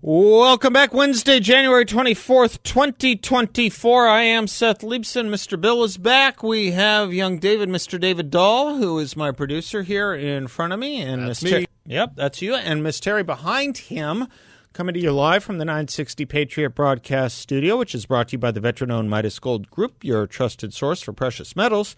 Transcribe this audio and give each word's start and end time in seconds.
Welcome 0.00 0.74
back, 0.74 0.94
Wednesday, 0.94 1.40
January 1.40 1.84
24th, 1.84 2.62
2024. 2.62 4.06
I 4.06 4.22
am 4.22 4.46
Seth 4.46 4.82
Leibsohn. 4.82 5.28
Mr. 5.28 5.60
Bill 5.60 5.82
is 5.82 5.96
back. 5.96 6.40
We 6.40 6.70
have 6.70 7.12
young 7.12 7.40
David, 7.40 7.68
Mr. 7.68 7.98
David 7.98 8.30
Doll, 8.30 8.76
who 8.76 9.00
is 9.00 9.16
my 9.16 9.32
producer 9.32 9.82
here 9.82 10.14
in 10.14 10.46
front 10.46 10.72
of 10.72 10.78
me. 10.78 11.00
And 11.00 11.22
That's 11.26 11.42
Miss 11.42 11.52
me. 11.52 11.66
Ter- 11.66 11.72
yep, 11.84 12.12
that's 12.14 12.40
you. 12.40 12.54
And 12.54 12.84
Miss 12.84 13.00
Terry 13.00 13.24
behind 13.24 13.78
him, 13.78 14.28
coming 14.72 14.94
to 14.94 15.00
you 15.00 15.10
live 15.10 15.42
from 15.42 15.58
the 15.58 15.64
960 15.64 16.24
Patriot 16.26 16.76
Broadcast 16.76 17.36
Studio, 17.36 17.76
which 17.76 17.92
is 17.92 18.06
brought 18.06 18.28
to 18.28 18.32
you 18.34 18.38
by 18.38 18.52
the 18.52 18.60
veteran 18.60 18.92
owned 18.92 19.10
Midas 19.10 19.40
Gold 19.40 19.68
Group, 19.68 20.04
your 20.04 20.28
trusted 20.28 20.72
source 20.72 21.02
for 21.02 21.12
precious 21.12 21.56
metals. 21.56 21.96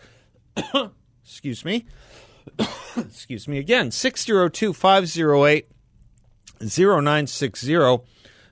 Excuse 1.23 1.67
me. 1.67 1.85
Excuse 2.97 3.47
me 3.47 3.59
again. 3.59 3.91
602 3.91 4.73
508 4.73 5.67
0960, 6.61 7.75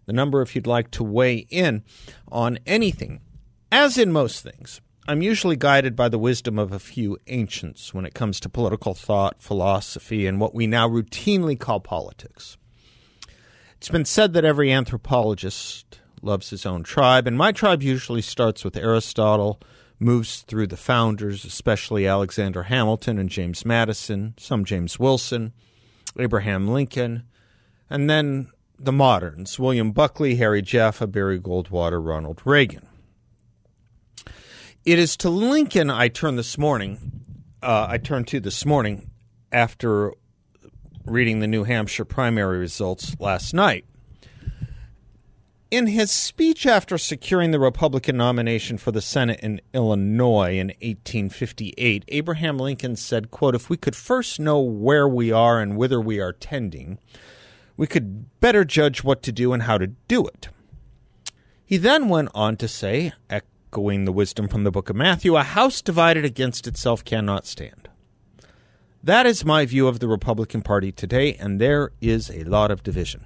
the 0.06 0.12
number 0.12 0.42
if 0.42 0.54
you'd 0.54 0.66
like 0.66 0.90
to 0.92 1.04
weigh 1.04 1.46
in 1.50 1.82
on 2.30 2.58
anything. 2.66 3.20
As 3.70 3.98
in 3.98 4.12
most 4.12 4.42
things, 4.42 4.80
I'm 5.06 5.22
usually 5.22 5.56
guided 5.56 5.96
by 5.96 6.08
the 6.08 6.18
wisdom 6.18 6.58
of 6.58 6.72
a 6.72 6.78
few 6.78 7.18
ancients 7.26 7.94
when 7.94 8.04
it 8.04 8.14
comes 8.14 8.40
to 8.40 8.48
political 8.48 8.94
thought, 8.94 9.42
philosophy, 9.42 10.26
and 10.26 10.40
what 10.40 10.54
we 10.54 10.66
now 10.66 10.88
routinely 10.88 11.58
call 11.58 11.80
politics. 11.80 12.56
It's 13.76 13.88
been 13.88 14.04
said 14.04 14.32
that 14.32 14.44
every 14.44 14.72
anthropologist 14.72 16.00
loves 16.20 16.50
his 16.50 16.66
own 16.66 16.82
tribe, 16.82 17.26
and 17.26 17.38
my 17.38 17.52
tribe 17.52 17.82
usually 17.82 18.22
starts 18.22 18.64
with 18.64 18.76
Aristotle, 18.76 19.60
moves 20.00 20.42
through 20.42 20.66
the 20.66 20.76
founders, 20.76 21.44
especially 21.44 22.06
Alexander 22.06 22.64
Hamilton 22.64 23.18
and 23.18 23.30
James 23.30 23.64
Madison, 23.64 24.34
some 24.36 24.64
James 24.64 24.98
Wilson, 24.98 25.52
Abraham 26.18 26.68
Lincoln, 26.68 27.24
and 27.90 28.08
then 28.08 28.50
the 28.78 28.92
moderns 28.92 29.58
William 29.58 29.92
Buckley, 29.92 30.36
Harry 30.36 30.62
Jaffa, 30.62 31.06
Barry 31.06 31.40
Goldwater, 31.40 32.04
Ronald 32.04 32.40
Reagan. 32.44 32.86
It 34.84 34.98
is 34.98 35.16
to 35.18 35.30
Lincoln 35.30 35.90
I 35.90 36.08
turn 36.08 36.36
this 36.36 36.56
morning. 36.56 37.22
Uh, 37.62 37.86
I 37.90 37.98
turned 37.98 38.28
to 38.28 38.40
this 38.40 38.64
morning 38.64 39.10
after 39.50 40.12
reading 41.04 41.40
the 41.40 41.46
New 41.46 41.64
Hampshire 41.64 42.04
primary 42.04 42.58
results 42.58 43.16
last 43.18 43.52
night. 43.52 43.84
In 45.70 45.88
his 45.88 46.10
speech 46.10 46.64
after 46.64 46.96
securing 46.96 47.50
the 47.50 47.58
Republican 47.58 48.16
nomination 48.16 48.78
for 48.78 48.90
the 48.90 49.02
Senate 49.02 49.40
in 49.40 49.60
Illinois 49.74 50.58
in 50.58 50.68
1858, 50.68 52.04
Abraham 52.08 52.58
Lincoln 52.58 52.96
said, 52.96 53.30
quote, 53.30 53.54
If 53.54 53.68
we 53.68 53.76
could 53.76 53.94
first 53.94 54.40
know 54.40 54.60
where 54.60 55.06
we 55.06 55.30
are 55.30 55.60
and 55.60 55.76
whither 55.76 56.00
we 56.00 56.20
are 56.20 56.32
tending, 56.32 56.98
we 57.78 57.86
could 57.86 58.38
better 58.40 58.64
judge 58.64 59.02
what 59.02 59.22
to 59.22 59.32
do 59.32 59.54
and 59.54 59.62
how 59.62 59.78
to 59.78 59.86
do 59.86 60.26
it. 60.26 60.48
He 61.64 61.78
then 61.78 62.08
went 62.08 62.28
on 62.34 62.56
to 62.56 62.68
say, 62.68 63.12
echoing 63.30 64.04
the 64.04 64.12
wisdom 64.12 64.48
from 64.48 64.64
the 64.64 64.70
book 64.70 64.90
of 64.90 64.96
Matthew, 64.96 65.36
a 65.36 65.44
house 65.44 65.80
divided 65.80 66.24
against 66.24 66.66
itself 66.66 67.04
cannot 67.04 67.46
stand. 67.46 67.88
That 69.02 69.26
is 69.26 69.44
my 69.44 69.64
view 69.64 69.86
of 69.86 70.00
the 70.00 70.08
Republican 70.08 70.62
Party 70.62 70.90
today, 70.90 71.34
and 71.34 71.60
there 71.60 71.92
is 72.00 72.30
a 72.30 72.42
lot 72.44 72.72
of 72.72 72.82
division. 72.82 73.24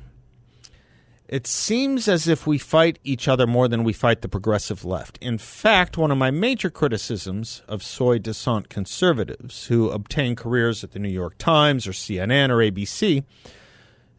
It 1.29 1.47
seems 1.47 2.07
as 2.07 2.29
if 2.29 2.47
we 2.47 2.59
fight 2.59 2.99
each 3.05 3.27
other 3.27 3.47
more 3.47 3.69
than 3.69 3.85
we 3.85 3.95
fight 3.95 4.21
the 4.21 4.29
progressive 4.29 4.85
left. 4.85 5.17
In 5.23 5.39
fact, 5.39 5.97
one 5.97 6.11
of 6.11 6.19
my 6.19 6.31
major 6.31 6.69
criticisms 6.69 7.63
of 7.67 7.83
soi 7.83 8.19
disant 8.19 8.69
conservatives 8.69 9.69
who 9.69 9.89
obtain 9.89 10.37
careers 10.37 10.85
at 10.85 10.91
the 10.91 10.99
New 10.99 11.09
York 11.09 11.39
Times 11.39 11.87
or 11.87 11.93
CNN 11.93 12.51
or 12.51 12.59
ABC 12.59 13.25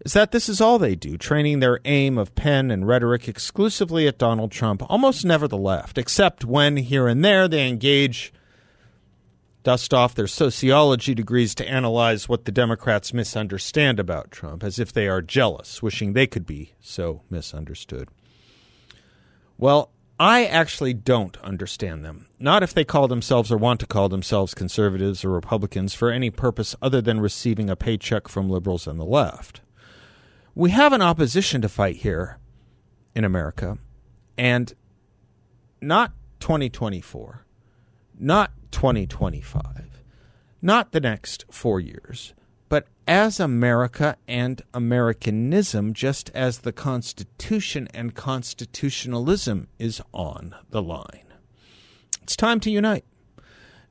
is 0.04 0.14
that 0.14 0.32
this 0.32 0.50
is 0.50 0.60
all 0.60 0.78
they 0.78 0.96
do, 0.96 1.18
training 1.18 1.60
their 1.60 1.80
aim 1.86 2.18
of 2.18 2.36
pen 2.36 2.70
and 2.70 2.88
rhetoric 2.88 3.28
exclusively 3.28 4.08
at 4.08 4.18
Donald 4.18 4.52
Trump, 4.52 4.84
almost 4.90 5.24
never 5.24 5.48
the 5.48 5.58
left, 5.58 5.98
except 5.98 6.44
when 6.44 6.78
here 6.78 7.08
and 7.08 7.24
there 7.24 7.48
they 7.48 7.68
engage, 7.68 8.34
dust 9.64 9.94
off 9.94 10.14
their 10.14 10.28
sociology 10.28 11.16
degrees 11.16 11.56
to 11.56 11.68
analyze 11.68 12.28
what 12.28 12.44
the 12.44 12.52
Democrats 12.52 13.14
misunderstand 13.14 13.98
about 13.98 14.30
Trump, 14.30 14.62
as 14.62 14.78
if 14.78 14.92
they 14.92 15.08
are 15.08 15.22
jealous, 15.22 15.82
wishing 15.82 16.12
they 16.12 16.28
could 16.28 16.46
be 16.46 16.74
so 16.82 17.22
misunderstood. 17.30 18.10
Well, 19.58 19.90
I 20.20 20.46
actually 20.46 20.94
don't 20.94 21.38
understand 21.38 22.04
them. 22.04 22.28
Not 22.40 22.62
if 22.62 22.74
they 22.74 22.84
call 22.84 23.08
themselves 23.08 23.52
or 23.52 23.58
want 23.58 23.80
to 23.80 23.88
call 23.88 24.10
themselves 24.10 24.54
conservatives 24.54 25.24
or 25.24 25.30
Republicans 25.30 25.94
for 25.94 26.12
any 26.12 26.30
purpose 26.30 26.76
other 26.82 27.02
than 27.02 27.22
receiving 27.22 27.70
a 27.70 27.76
paycheck 27.78 28.28
from 28.28 28.50
liberals 28.50 28.86
and 28.86 29.00
the 29.00 29.06
left 29.06 29.62
we 30.56 30.70
have 30.70 30.94
an 30.94 31.02
opposition 31.02 31.62
to 31.62 31.70
fight 31.70 31.98
here 31.98 32.38
in 33.16 33.24
America, 33.24 33.78
and 34.38 34.74
not 35.82 36.14
2024, 36.40 37.46
not 38.20 38.52
2025, 38.72 40.02
not 40.62 40.92
the 40.92 41.00
next 41.00 41.46
four 41.50 41.80
years, 41.80 42.34
but 42.70 42.88
as 43.08 43.40
America 43.40 44.16
and 44.28 44.62
Americanism, 44.74 45.94
just 45.94 46.30
as 46.34 46.60
the 46.60 46.72
Constitution 46.72 47.88
and 47.94 48.16
constitutionalism 48.16 49.68
is 49.78 50.02
on 50.14 50.56
the 50.70 50.82
line. 50.82 51.34
It's 52.22 52.36
time 52.36 52.60
to 52.62 52.72
unite. 52.72 53.06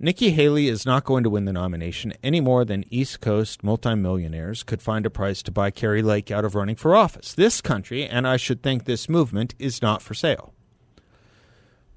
Nikki 0.05 0.33
Haley 0.33 0.67
is 0.67 0.85
not 0.85 1.05
going 1.05 1.23
to 1.23 1.31
win 1.31 1.45
the 1.45 1.53
nomination 1.53 2.13
any 2.25 2.41
more 2.41 2.65
than 2.65 2.85
East 2.91 3.21
Coast 3.21 3.63
multimillionaires 3.63 4.65
could 4.65 4.83
find 4.83 5.07
a 5.07 5.11
price 5.11 5.45
to 5.45 5.53
buy 5.53 5.71
Kari 5.71 6.03
Lake 6.03 6.29
out 6.29 6.45
of 6.45 6.57
running 6.57 6.75
for 6.75 6.97
office. 6.97 7.33
This 7.33 7.61
country, 7.61 8.05
and 8.05 8.27
I 8.27 8.37
should 8.37 8.65
think 8.65 8.85
this 8.85 9.09
movement, 9.09 9.55
is 9.61 9.81
not 9.81 10.03
for 10.03 10.13
sale. 10.13 10.55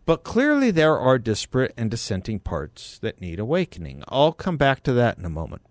But 0.06 0.24
clearly 0.24 0.70
there 0.70 1.00
are 1.00 1.18
disparate 1.18 1.74
and 1.76 1.90
dissenting 1.90 2.38
parts 2.38 3.00
that 3.00 3.22
need 3.22 3.40
awakening. 3.40 4.04
I'll 4.08 4.34
come 4.34 4.56
back 4.56 4.84
to 4.84 4.94
that 4.94 5.18
in 5.18 5.26
a 5.26 5.30
moment. 5.32 5.64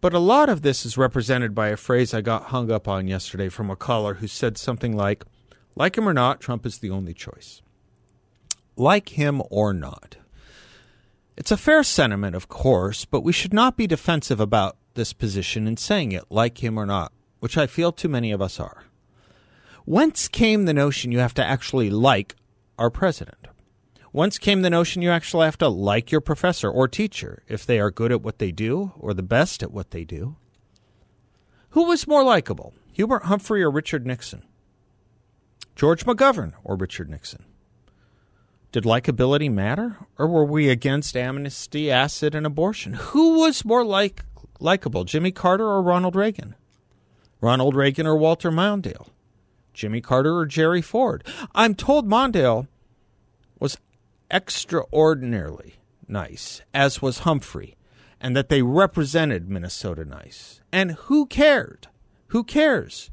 But 0.00 0.14
a 0.14 0.18
lot 0.18 0.48
of 0.48 0.62
this 0.62 0.84
is 0.84 0.98
represented 0.98 1.54
by 1.54 1.68
a 1.68 1.76
phrase 1.76 2.12
I 2.12 2.20
got 2.20 2.46
hung 2.46 2.68
up 2.68 2.88
on 2.88 3.06
yesterday 3.06 3.48
from 3.48 3.70
a 3.70 3.76
caller 3.76 4.14
who 4.14 4.26
said 4.26 4.58
something 4.58 4.96
like, 4.96 5.22
like 5.76 5.96
him 5.96 6.08
or 6.08 6.14
not, 6.14 6.40
Trump 6.40 6.66
is 6.66 6.78
the 6.78 6.90
only 6.90 7.14
choice. 7.14 7.62
Like 8.74 9.10
him 9.10 9.40
or 9.50 9.72
not. 9.72 10.16
It's 11.36 11.50
a 11.50 11.56
fair 11.56 11.82
sentiment, 11.82 12.36
of 12.36 12.48
course, 12.48 13.04
but 13.04 13.22
we 13.22 13.32
should 13.32 13.54
not 13.54 13.76
be 13.76 13.86
defensive 13.86 14.38
about 14.38 14.76
this 14.94 15.12
position 15.12 15.66
in 15.66 15.76
saying 15.78 16.12
it, 16.12 16.24
like 16.30 16.62
him 16.62 16.78
or 16.78 16.84
not, 16.84 17.12
which 17.40 17.56
I 17.56 17.66
feel 17.66 17.90
too 17.90 18.08
many 18.08 18.32
of 18.32 18.42
us 18.42 18.60
are. 18.60 18.84
Whence 19.84 20.28
came 20.28 20.66
the 20.66 20.74
notion 20.74 21.10
you 21.10 21.18
have 21.18 21.34
to 21.34 21.44
actually 21.44 21.90
like 21.90 22.36
our 22.78 22.90
president? 22.90 23.48
Whence 24.12 24.36
came 24.36 24.60
the 24.60 24.70
notion 24.70 25.00
you 25.00 25.10
actually 25.10 25.46
have 25.46 25.56
to 25.58 25.68
like 25.68 26.12
your 26.12 26.20
professor 26.20 26.70
or 26.70 26.86
teacher 26.86 27.42
if 27.48 27.64
they 27.64 27.80
are 27.80 27.90
good 27.90 28.12
at 28.12 28.20
what 28.20 28.38
they 28.38 28.52
do 28.52 28.92
or 28.98 29.14
the 29.14 29.22
best 29.22 29.62
at 29.62 29.72
what 29.72 29.90
they 29.90 30.04
do? 30.04 30.36
Who 31.70 31.84
was 31.84 32.06
more 32.06 32.22
likable, 32.22 32.74
Hubert 32.92 33.24
Humphrey 33.24 33.62
or 33.62 33.70
Richard 33.70 34.06
Nixon? 34.06 34.44
George 35.74 36.04
McGovern 36.04 36.52
or 36.62 36.76
Richard 36.76 37.08
Nixon? 37.08 37.44
Did 38.72 38.84
likability 38.84 39.52
matter, 39.52 39.98
or 40.18 40.26
were 40.26 40.46
we 40.46 40.70
against 40.70 41.14
amnesty, 41.14 41.90
acid, 41.90 42.34
and 42.34 42.46
abortion? 42.46 42.94
Who 42.94 43.38
was 43.40 43.66
more 43.66 43.84
like 43.84 44.24
likable, 44.60 45.04
Jimmy 45.04 45.30
Carter 45.30 45.66
or 45.66 45.82
Ronald 45.82 46.16
Reagan? 46.16 46.54
Ronald 47.42 47.76
Reagan 47.76 48.06
or 48.06 48.16
Walter 48.16 48.50
Mondale? 48.50 49.08
Jimmy 49.74 50.00
Carter 50.00 50.38
or 50.38 50.46
Jerry 50.46 50.80
Ford? 50.80 51.22
I'm 51.54 51.74
told 51.74 52.08
Mondale 52.08 52.66
was 53.60 53.76
extraordinarily 54.30 55.74
nice, 56.08 56.62
as 56.72 57.02
was 57.02 57.20
Humphrey, 57.20 57.76
and 58.22 58.34
that 58.34 58.48
they 58.48 58.62
represented 58.62 59.50
Minnesota 59.50 60.06
nice. 60.06 60.62
And 60.72 60.92
who 60.92 61.26
cared? 61.26 61.88
Who 62.28 62.42
cares? 62.42 63.10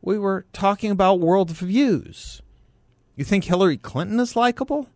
We 0.00 0.18
were 0.20 0.46
talking 0.52 0.92
about 0.92 1.18
world 1.18 1.50
views. 1.50 2.42
You 3.18 3.24
think 3.24 3.42
Hillary 3.42 3.76
Clinton 3.76 4.20
is 4.20 4.36
likable? 4.36 4.90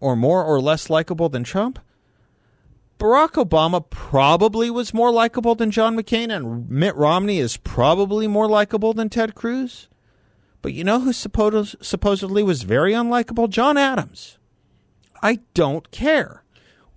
Or 0.00 0.16
more 0.16 0.42
or 0.42 0.60
less 0.60 0.90
likable 0.90 1.28
than 1.28 1.44
Trump? 1.44 1.78
Barack 2.98 3.34
Obama 3.34 3.88
probably 3.88 4.70
was 4.70 4.92
more 4.92 5.12
likable 5.12 5.54
than 5.54 5.70
John 5.70 5.96
McCain, 5.96 6.34
and 6.34 6.68
Mitt 6.68 6.96
Romney 6.96 7.38
is 7.38 7.56
probably 7.56 8.26
more 8.26 8.48
likable 8.48 8.92
than 8.92 9.08
Ted 9.08 9.36
Cruz. 9.36 9.86
But 10.62 10.72
you 10.72 10.82
know 10.82 10.98
who 10.98 11.12
suppos- 11.12 11.76
supposedly 11.80 12.42
was 12.42 12.64
very 12.64 12.92
unlikable? 12.92 13.48
John 13.48 13.78
Adams. 13.78 14.38
I 15.22 15.38
don't 15.54 15.92
care. 15.92 16.42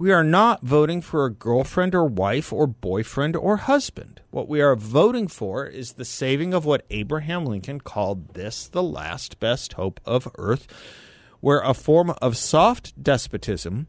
We 0.02 0.12
are 0.12 0.24
not 0.24 0.64
voting 0.64 1.04
for 1.04 1.26
a 1.26 1.32
girlfriend 1.32 1.94
or 1.94 2.06
wife 2.06 2.52
or 2.52 2.66
boyfriend 2.66 3.36
or 3.36 3.58
husband. 3.58 4.20
What 4.32 4.48
we 4.48 4.60
are 4.60 4.76
voting 4.76 5.28
for 5.28 5.68
is 5.68 5.94
the 5.94 6.06
saving 6.06 6.56
of 6.56 6.66
what 6.66 6.88
Abraham 6.90 7.46
Lincoln 7.46 7.80
called 7.80 8.34
this 8.34 8.68
the 8.68 8.82
last 8.82 9.40
best 9.40 9.74
hope 9.74 10.02
of 10.04 10.28
earth, 10.40 10.66
where 11.40 11.60
a 11.60 11.76
form 11.76 12.16
of 12.20 12.36
soft 12.36 13.00
despotism 13.04 13.86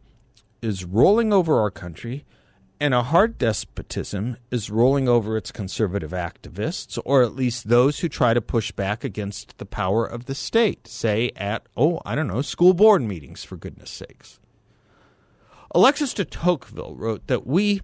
is 0.60 0.84
rolling 0.84 1.32
over 1.32 1.58
our 1.58 1.70
country 1.70 2.26
and 2.78 2.92
a 2.92 3.04
hard 3.04 3.38
despotism 3.38 4.36
is 4.50 4.68
rolling 4.68 5.08
over 5.08 5.38
its 5.38 5.50
conservative 5.50 6.10
activists, 6.10 6.98
or 7.06 7.22
at 7.22 7.34
least 7.34 7.70
those 7.70 8.00
who 8.00 8.08
try 8.10 8.34
to 8.34 8.42
push 8.42 8.70
back 8.70 9.02
against 9.02 9.56
the 9.56 9.64
power 9.64 10.04
of 10.04 10.26
the 10.26 10.34
state, 10.34 10.86
say 10.86 11.30
at, 11.36 11.66
oh, 11.74 12.02
I 12.04 12.14
don't 12.14 12.28
know, 12.28 12.42
school 12.42 12.74
board 12.74 13.00
meetings, 13.00 13.44
for 13.44 13.56
goodness 13.56 13.90
sakes. 13.90 14.40
Alexis 15.74 16.14
de 16.14 16.24
Tocqueville 16.24 16.94
wrote 16.94 17.26
that 17.26 17.46
we, 17.46 17.80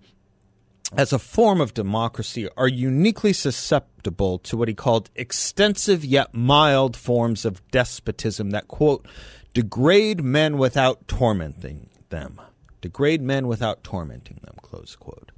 as 0.97 1.13
a 1.13 1.19
form 1.19 1.61
of 1.61 1.75
democracy, 1.75 2.49
are 2.57 2.69
uniquely 2.69 3.33
susceptible 3.33 4.39
to 4.41 4.57
what 4.57 4.69
he 4.69 4.75
called 4.75 5.11
extensive 5.15 6.05
yet 6.05 6.35
mild 6.35 6.97
forms 6.97 7.45
of 7.45 7.67
despotism 7.71 8.51
that, 8.51 8.69
quote, 8.69 9.07
degrade 9.55 10.23
men 10.23 10.59
without 10.59 11.09
tormenting 11.09 11.89
them 12.11 12.41
degrade 12.81 13.23
men 13.23 13.47
without 13.47 13.83
tormenting 13.83 14.41
them, 14.43 14.55
close 14.63 14.97
quote. 14.97 15.33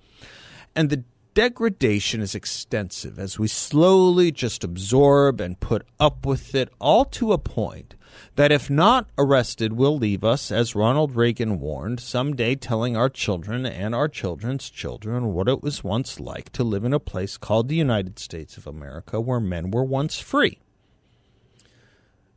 And 0.74 0.90
the 0.90 1.04
degradation 1.40 2.20
is 2.20 2.34
extensive 2.34 3.18
as 3.18 3.38
we 3.38 3.48
slowly 3.48 4.30
just 4.30 4.62
absorb 4.62 5.40
and 5.40 5.58
put 5.58 5.86
up 5.98 6.26
with 6.26 6.54
it 6.54 6.68
all 6.78 7.02
to 7.02 7.32
a 7.32 7.38
point 7.38 7.94
that 8.36 8.52
if 8.52 8.68
not 8.68 9.08
arrested 9.16 9.72
will 9.72 9.96
leave 9.96 10.22
us, 10.22 10.52
as 10.52 10.74
Ronald 10.74 11.16
Reagan 11.16 11.58
warned, 11.58 11.98
someday 11.98 12.56
telling 12.56 12.94
our 12.94 13.08
children 13.08 13.64
and 13.64 13.94
our 13.94 14.06
children's 14.06 14.68
children 14.68 15.32
what 15.32 15.48
it 15.48 15.62
was 15.62 15.82
once 15.82 16.20
like 16.20 16.52
to 16.52 16.62
live 16.62 16.84
in 16.84 16.92
a 16.92 17.00
place 17.00 17.38
called 17.38 17.68
the 17.68 17.74
United 17.74 18.18
States 18.18 18.58
of 18.58 18.66
America 18.66 19.18
where 19.18 19.40
men 19.40 19.70
were 19.70 19.82
once 19.82 20.18
free. 20.18 20.58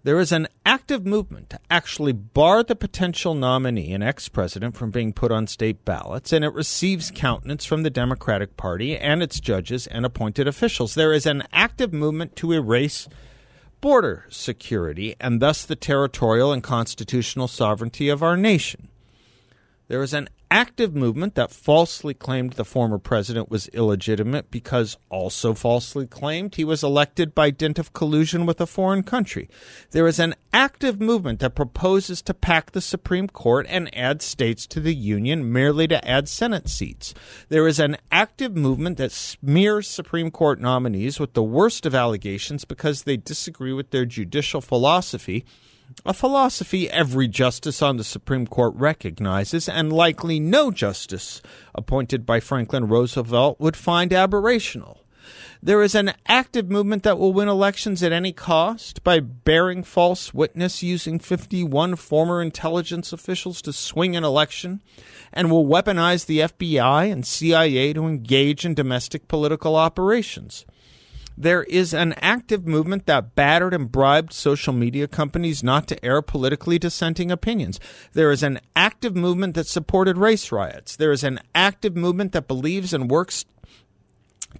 There 0.06 0.20
is 0.20 0.34
an 0.34 0.50
active 0.66 1.06
movement 1.06 1.50
to 1.52 1.60
actually 1.72 2.12
bar 2.12 2.62
the 2.62 2.76
potential 2.76 3.36
nominee, 3.36 3.94
an 3.94 4.04
ex 4.04 4.28
president, 4.28 4.76
from 4.76 4.92
being 4.92 5.14
put 5.14 5.32
on 5.32 5.48
state 5.48 5.86
ballots, 5.86 6.34
and 6.34 6.44
it 6.44 6.54
receives 6.54 7.10
countenance 7.10 7.64
from 7.64 7.84
the 7.84 7.90
Democratic 7.90 8.58
Party 8.58 8.98
and 8.98 9.24
its 9.24 9.40
judges 9.40 9.88
and 9.88 10.06
appointed 10.06 10.46
officials. 10.46 10.96
There 10.96 11.14
is 11.14 11.26
an 11.26 11.44
active 11.54 11.94
movement 11.94 12.36
to 12.38 12.52
erase 12.52 13.08
border 13.80 14.26
security 14.30 15.16
and 15.22 15.42
thus 15.42 15.66
the 15.66 15.76
territorial 15.76 16.52
and 16.52 16.62
constitutional 16.62 17.48
sovereignty 17.48 18.10
of 18.10 18.22
our 18.22 18.36
nation. 18.36 18.90
There 19.88 20.04
is 20.04 20.14
an 20.14 20.28
active 20.54 20.94
movement 20.94 21.34
that 21.34 21.52
falsely 21.52 22.14
claimed 22.14 22.54
the 22.54 22.64
former 22.64 23.00
president 23.00 23.50
was 23.50 23.68
illegitimate 23.70 24.52
because 24.52 24.96
also 25.10 25.56
falsely 25.56 26.06
claimed 26.06 26.54
he 26.54 26.64
was 26.64 26.84
elected 26.84 27.34
by 27.34 27.50
dint 27.50 27.80
of 27.80 27.92
collusion 27.92 28.46
with 28.46 28.62
a 28.62 28.68
foreign 28.68 29.02
country. 29.02 29.50
There 29.90 30.06
is 30.06 30.20
an 30.20 30.36
active 30.54 31.02
movement 31.02 31.40
that 31.40 31.56
proposes 31.56 32.22
to 32.22 32.36
pack 32.36 32.72
the 32.72 32.82
Supreme 32.82 33.28
Court 33.28 33.66
and 33.68 33.90
add 33.98 34.22
states 34.22 34.68
to 34.68 34.80
the 34.80 34.94
Union 34.94 35.52
merely 35.52 35.88
to 35.88 36.08
add 36.08 36.30
Senate 36.30 36.70
seats. 36.70 37.16
There 37.50 37.68
is 37.68 37.80
an 37.80 37.98
active 38.12 38.56
movement 38.56 39.00
that 39.00 39.12
smears 39.12 39.88
Supreme 39.88 40.30
Court 40.30 40.62
nominees 40.62 41.20
with 41.20 41.34
the 41.34 41.42
worst 41.42 41.88
of 41.88 41.96
allegations 41.96 42.64
because 42.64 43.04
they 43.04 43.18
disagree 43.18 43.74
with 43.74 43.90
their 43.90 44.06
judicial 44.06 44.62
philosophy 44.62 45.46
a 46.06 46.14
philosophy 46.14 46.90
every 46.90 47.28
justice 47.28 47.82
on 47.82 47.98
the 47.98 48.04
Supreme 48.04 48.48
Court 48.48 48.74
recognizes, 48.76 49.68
and 49.70 49.92
likely 49.92 50.40
no 50.40 50.72
justice 50.72 51.42
appointed 51.76 52.26
by 52.26 52.40
Franklin 52.40 52.88
Roosevelt 52.88 53.60
would 53.60 53.78
find 53.78 54.12
aberrational. 54.12 55.00
There 55.62 55.82
is 55.82 55.96
an 55.96 56.14
active 56.28 56.70
movement 56.70 57.04
that 57.04 57.18
will 57.18 57.32
win 57.32 57.48
elections 57.48 58.04
at 58.04 58.12
any 58.12 58.34
cost 58.34 59.02
by 59.02 59.22
bearing 59.22 59.84
false 59.84 60.34
witness 60.34 60.84
using 60.84 61.20
51 61.20 61.96
former 61.96 62.42
intelligence 62.42 63.14
officials 63.14 63.62
to 63.62 63.72
swing 63.72 64.18
an 64.18 64.26
election 64.26 64.82
and 65.32 65.50
will 65.50 65.66
weaponize 65.66 66.26
the 66.26 66.40
FBI 66.40 67.10
and 67.10 67.26
CIA 67.26 67.94
to 67.94 68.06
engage 68.06 68.66
in 68.66 68.74
domestic 68.74 69.30
political 69.30 69.78
operations. 69.78 70.66
There 71.38 71.64
is 71.64 71.94
an 71.94 72.14
active 72.14 72.68
movement 72.68 73.06
that 73.08 73.36
battered 73.36 73.74
and 73.74 73.92
bribed 73.92 74.34
social 74.34 74.74
media 74.74 75.08
companies 75.08 75.64
not 75.64 75.88
to 75.88 76.06
air 76.06 76.22
politically 76.22 76.78
dissenting 76.78 77.32
opinions. 77.32 77.80
There 78.14 78.32
is 78.32 78.44
an 78.44 78.60
active 78.76 79.16
movement 79.16 79.56
that 79.56 79.68
supported 79.68 80.18
race 80.18 80.52
riots. 80.52 80.96
There 80.96 81.12
is 81.12 81.24
an 81.24 81.40
active 81.56 81.96
movement 81.96 82.34
that 82.34 82.48
believes 82.48 82.94
and 82.94 83.10
works 83.10 83.46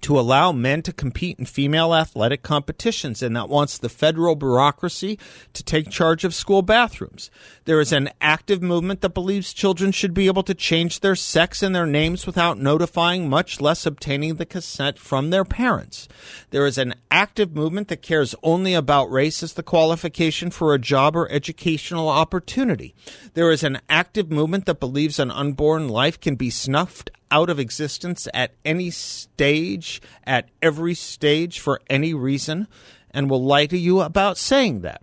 to 0.00 0.18
allow 0.18 0.52
men 0.52 0.82
to 0.82 0.92
compete 0.92 1.38
in 1.38 1.44
female 1.44 1.94
athletic 1.94 2.42
competitions 2.42 3.22
and 3.22 3.36
that 3.36 3.48
wants 3.48 3.78
the 3.78 3.88
federal 3.88 4.34
bureaucracy 4.34 5.18
to 5.52 5.62
take 5.62 5.90
charge 5.90 6.24
of 6.24 6.34
school 6.34 6.62
bathrooms. 6.62 7.30
There 7.64 7.80
is 7.80 7.92
an 7.92 8.10
active 8.20 8.62
movement 8.62 9.00
that 9.00 9.14
believes 9.14 9.52
children 9.52 9.92
should 9.92 10.14
be 10.14 10.26
able 10.26 10.42
to 10.44 10.54
change 10.54 11.00
their 11.00 11.14
sex 11.14 11.62
and 11.62 11.74
their 11.74 11.86
names 11.86 12.26
without 12.26 12.58
notifying, 12.58 13.28
much 13.28 13.60
less 13.60 13.86
obtaining 13.86 14.34
the 14.34 14.46
consent 14.46 14.98
from 14.98 15.30
their 15.30 15.44
parents. 15.44 16.08
There 16.50 16.66
is 16.66 16.78
an 16.78 16.94
active 17.10 17.54
movement 17.54 17.88
that 17.88 18.02
cares 18.02 18.34
only 18.42 18.74
about 18.74 19.10
race 19.10 19.42
as 19.42 19.54
the 19.54 19.62
qualification 19.62 20.50
for 20.50 20.74
a 20.74 20.78
job 20.78 21.16
or 21.16 21.30
educational 21.30 22.08
opportunity. 22.08 22.94
There 23.34 23.50
is 23.50 23.62
an 23.62 23.80
active 23.88 24.30
movement 24.30 24.66
that 24.66 24.80
believes 24.80 25.18
an 25.18 25.30
unborn 25.30 25.88
life 25.88 26.20
can 26.20 26.34
be 26.34 26.50
snuffed 26.50 27.10
out 27.34 27.50
of 27.50 27.58
existence 27.58 28.28
at 28.32 28.54
any 28.64 28.90
stage, 28.90 30.00
at 30.22 30.48
every 30.62 30.94
stage, 30.94 31.58
for 31.58 31.80
any 31.90 32.14
reason, 32.14 32.68
and 33.10 33.28
will 33.28 33.42
lie 33.42 33.66
to 33.66 33.76
you 33.76 34.00
about 34.00 34.38
saying 34.38 34.82
that. 34.82 35.02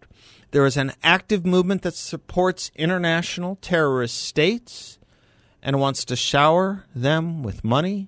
There 0.51 0.65
is 0.65 0.77
an 0.77 0.93
active 1.03 1.45
movement 1.45 1.81
that 1.81 1.93
supports 1.93 2.71
international 2.73 3.57
terrorist 3.57 4.17
states 4.17 4.97
and 5.61 5.81
wants 5.81 6.05
to 6.05 6.15
shower 6.15 6.85
them 6.95 7.43
with 7.43 7.65
money 7.65 8.07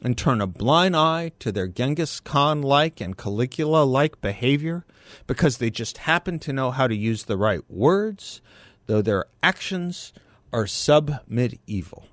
and 0.00 0.16
turn 0.16 0.40
a 0.40 0.46
blind 0.46 0.94
eye 0.94 1.32
to 1.40 1.50
their 1.50 1.66
Genghis 1.66 2.20
Khan 2.20 2.62
like 2.62 3.00
and 3.00 3.18
Caligula 3.18 3.82
like 3.82 4.20
behavior 4.20 4.84
because 5.26 5.58
they 5.58 5.70
just 5.70 5.98
happen 5.98 6.38
to 6.38 6.52
know 6.52 6.70
how 6.70 6.86
to 6.86 6.94
use 6.94 7.24
the 7.24 7.36
right 7.36 7.68
words, 7.68 8.40
though 8.86 9.02
their 9.02 9.24
actions 9.42 10.12
are 10.52 10.68
sub 10.68 11.18
medieval. 11.26 12.06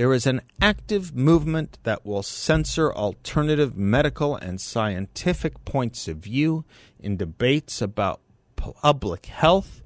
There 0.00 0.14
is 0.14 0.26
an 0.26 0.40
active 0.62 1.14
movement 1.14 1.76
that 1.82 2.06
will 2.06 2.22
censor 2.22 2.90
alternative 2.90 3.76
medical 3.76 4.34
and 4.34 4.58
scientific 4.58 5.62
points 5.66 6.08
of 6.08 6.16
view 6.16 6.64
in 6.98 7.18
debates 7.18 7.82
about 7.82 8.22
public 8.56 9.26
health, 9.26 9.82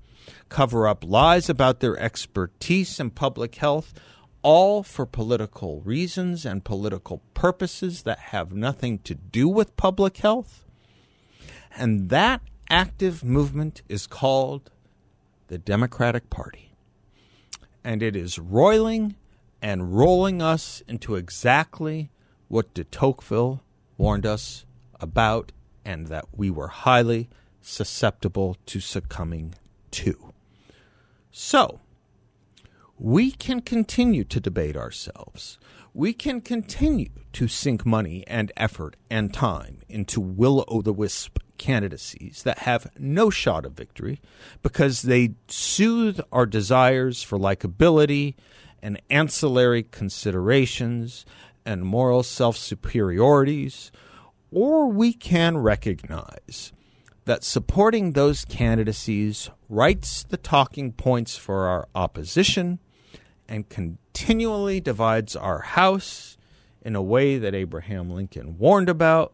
cover 0.49 0.87
up 0.87 1.03
lies 1.05 1.51
about 1.51 1.81
their 1.81 1.99
expertise 1.99 3.01
in 3.01 3.11
public 3.11 3.57
health, 3.57 3.93
all 4.43 4.85
for 4.85 5.05
political 5.05 5.81
reasons 5.81 6.47
and 6.47 6.65
political 6.65 7.21
purposes 7.35 8.05
that 8.05 8.31
have 8.31 8.53
nothing 8.53 9.01
to 9.01 9.17
do 9.17 9.49
with 9.49 9.77
public 9.77 10.19
health. 10.19 10.65
And 11.77 12.09
that 12.11 12.41
active 12.71 13.25
movement 13.25 13.83
is 13.89 14.07
called 14.07 14.71
the 15.49 15.59
Democratic 15.59 16.31
Party. 16.31 16.71
And 17.83 18.01
it 18.01 18.15
is 18.15 18.39
roiling 18.39 19.17
and 19.65 19.97
rolling 19.97 20.43
us 20.43 20.83
into 20.87 21.15
exactly 21.15 22.11
what 22.49 22.75
de 22.75 22.85
Tocqueville 22.85 23.63
warned 23.97 24.27
us 24.27 24.67
about 25.01 25.53
and 25.87 26.09
that 26.09 26.27
we 26.37 26.51
were 26.51 26.69
highly 26.69 27.31
susceptible 27.63 28.59
to 28.67 28.79
succumbing 28.79 29.55
to. 29.91 30.35
So, 31.31 31.81
we 32.99 33.31
can 33.31 33.63
continue 33.63 34.23
to 34.25 34.39
debate 34.39 34.77
ourselves. 34.77 35.59
We 35.95 36.13
can 36.13 36.43
continue 36.43 37.09
to 37.33 37.49
sink 37.49 37.87
money 37.87 38.23
and 38.27 38.53
effort 38.59 38.97
and 39.09 39.33
time 39.33 39.79
into 39.89 40.21
will 40.21 40.67
o' 40.69 40.83
the 40.83 40.93
wisp 40.93 41.39
candidacies 41.57 42.43
that 42.43 42.59
have 42.59 42.91
no 42.99 43.31
shot 43.31 43.65
of 43.65 43.73
victory 43.73 44.21
because 44.63 45.03
they 45.03 45.37
soothe 45.49 46.21
our 46.31 46.45
desires 46.45 47.23
for 47.23 47.39
likability 47.39 48.35
and 48.85 49.01
ancillary 49.09 49.83
considerations 49.83 51.25
and 51.65 51.83
moral 51.83 52.23
self 52.23 52.55
superiorities, 52.55 53.91
or 54.53 54.87
we 54.87 55.15
can 55.15 55.57
recognize 55.57 56.71
that 57.25 57.43
supporting 57.43 58.13
those 58.13 58.45
candidacies 58.45 59.49
writes 59.71 60.23
the 60.25 60.37
talking 60.37 60.93
points 60.93 61.35
for 61.35 61.67
our 61.67 61.89
opposition 61.95 62.79
and 63.49 63.71
continually 63.71 64.81
divides 64.81 65.35
our 65.35 65.61
house 65.61 66.37
in 66.83 66.95
a 66.95 67.03
way 67.03 67.39
that 67.39 67.55
Abraham 67.55 68.11
Lincoln 68.11 68.59
warned 68.59 68.91
about 68.91 69.33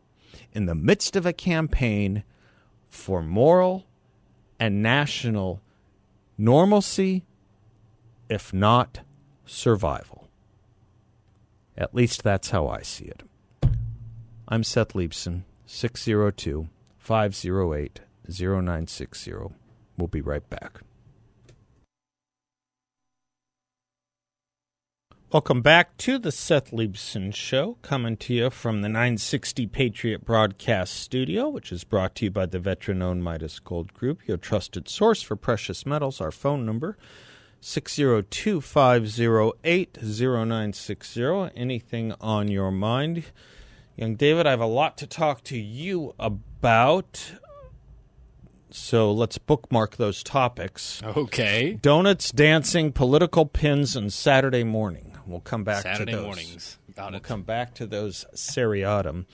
in 0.52 0.66
the 0.66 0.76
midst 0.76 1.16
of 1.16 1.26
a 1.26 1.32
campaign 1.32 2.22
for 2.88 3.20
moral 3.20 3.84
and 4.60 4.80
national 4.80 5.60
normalcy, 6.38 7.24
if 8.28 8.54
not 8.54 9.00
survival. 9.50 10.28
At 11.76 11.94
least 11.94 12.22
that's 12.22 12.50
how 12.50 12.68
I 12.68 12.82
see 12.82 13.06
it. 13.06 13.22
I'm 14.48 14.64
Seth 14.64 14.94
Leibsohn, 14.94 15.42
602 15.66 16.68
508 16.98 18.00
0960. 18.28 19.32
We'll 19.96 20.08
be 20.08 20.20
right 20.20 20.48
back. 20.48 20.80
Welcome 25.32 25.62
back 25.62 25.96
to 25.98 26.18
the 26.18 26.32
Seth 26.32 26.72
Leibsohn 26.72 27.32
Show, 27.32 27.78
coming 27.82 28.16
to 28.16 28.34
you 28.34 28.50
from 28.50 28.82
the 28.82 28.88
960 28.88 29.68
Patriot 29.68 30.24
Broadcast 30.24 30.94
Studio, 30.94 31.48
which 31.48 31.70
is 31.70 31.84
brought 31.84 32.16
to 32.16 32.24
you 32.24 32.30
by 32.32 32.46
the 32.46 32.58
veteran 32.58 33.00
owned 33.00 33.22
Midas 33.22 33.60
Gold 33.60 33.94
Group, 33.94 34.26
your 34.26 34.38
trusted 34.38 34.88
source 34.88 35.22
for 35.22 35.36
precious 35.36 35.86
metals. 35.86 36.20
Our 36.20 36.32
phone 36.32 36.66
number, 36.66 36.96
602 37.60 38.60
508 38.60 39.98
0960. 40.02 41.50
Anything 41.54 42.14
on 42.20 42.48
your 42.48 42.70
mind? 42.70 43.24
Young 43.96 44.14
David, 44.16 44.46
I 44.46 44.50
have 44.50 44.60
a 44.60 44.66
lot 44.66 44.96
to 44.98 45.06
talk 45.06 45.44
to 45.44 45.58
you 45.58 46.14
about. 46.18 47.32
So 48.70 49.12
let's 49.12 49.36
bookmark 49.36 49.96
those 49.96 50.22
topics. 50.22 51.02
Okay. 51.02 51.78
Donuts, 51.82 52.30
dancing, 52.30 52.92
political 52.92 53.44
pins, 53.44 53.96
and 53.96 54.12
Saturday 54.12 54.64
morning. 54.64 55.18
We'll 55.26 55.40
come 55.40 55.64
back 55.64 55.82
Saturday 55.82 56.12
to 56.12 56.16
those. 56.16 56.24
Saturday 56.24 56.46
mornings. 56.46 56.78
Got 56.96 57.10
we'll 57.10 57.18
it. 57.18 57.24
come 57.24 57.42
back 57.42 57.74
to 57.74 57.86
those 57.86 58.24
seriatim. 58.34 59.26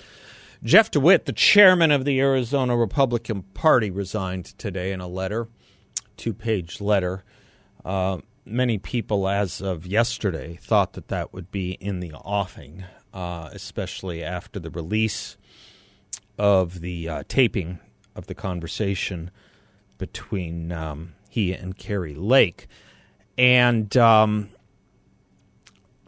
Jeff 0.64 0.90
DeWit, 0.90 1.26
the 1.26 1.32
chairman 1.32 1.92
of 1.92 2.04
the 2.04 2.18
Arizona 2.18 2.76
Republican 2.76 3.42
Party, 3.42 3.90
resigned 3.90 4.46
today 4.58 4.90
in 4.90 5.00
a 5.00 5.06
letter, 5.06 5.48
two 6.16 6.34
page 6.34 6.80
letter. 6.80 7.22
Uh, 7.86 8.18
many 8.44 8.78
people, 8.78 9.28
as 9.28 9.60
of 9.60 9.86
yesterday, 9.86 10.58
thought 10.60 10.94
that 10.94 11.06
that 11.06 11.32
would 11.32 11.52
be 11.52 11.72
in 11.74 12.00
the 12.00 12.12
offing, 12.12 12.82
uh, 13.14 13.48
especially 13.52 14.24
after 14.24 14.58
the 14.58 14.70
release 14.70 15.36
of 16.36 16.80
the 16.80 17.08
uh, 17.08 17.22
taping 17.28 17.78
of 18.16 18.26
the 18.26 18.34
conversation 18.34 19.30
between 19.98 20.72
um, 20.72 21.14
he 21.30 21.52
and 21.52 21.78
Kari 21.78 22.14
Lake. 22.14 22.66
And 23.38 23.96
um, 23.96 24.50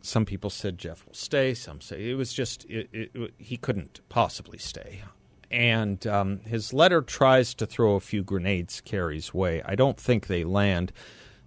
some 0.03 0.25
people 0.25 0.51
said 0.51 0.79
Jeff 0.79 1.07
will 1.07 1.15
stay. 1.15 1.55
Some 1.55 1.81
say 1.81 2.11
it 2.11 2.15
was 2.15 2.33
just 2.33 2.65
it, 2.65 2.89
it, 2.93 3.35
he 3.39 3.57
couldn't 3.57 4.01
possibly 4.09 4.59
stay. 4.59 5.03
And 5.49 6.05
um, 6.09 6.41
his 6.41 6.73
letter 6.73 7.03
tries 7.03 7.55
to 7.55 7.67
throw 7.67 7.95
a 7.95 8.01
few 8.01 8.25
grenades 8.25 8.81
Kari's 8.81 9.33
way. 9.33 9.63
I 9.65 9.77
don't 9.77 9.97
think 9.97 10.27
they 10.27 10.43
land. 10.43 10.93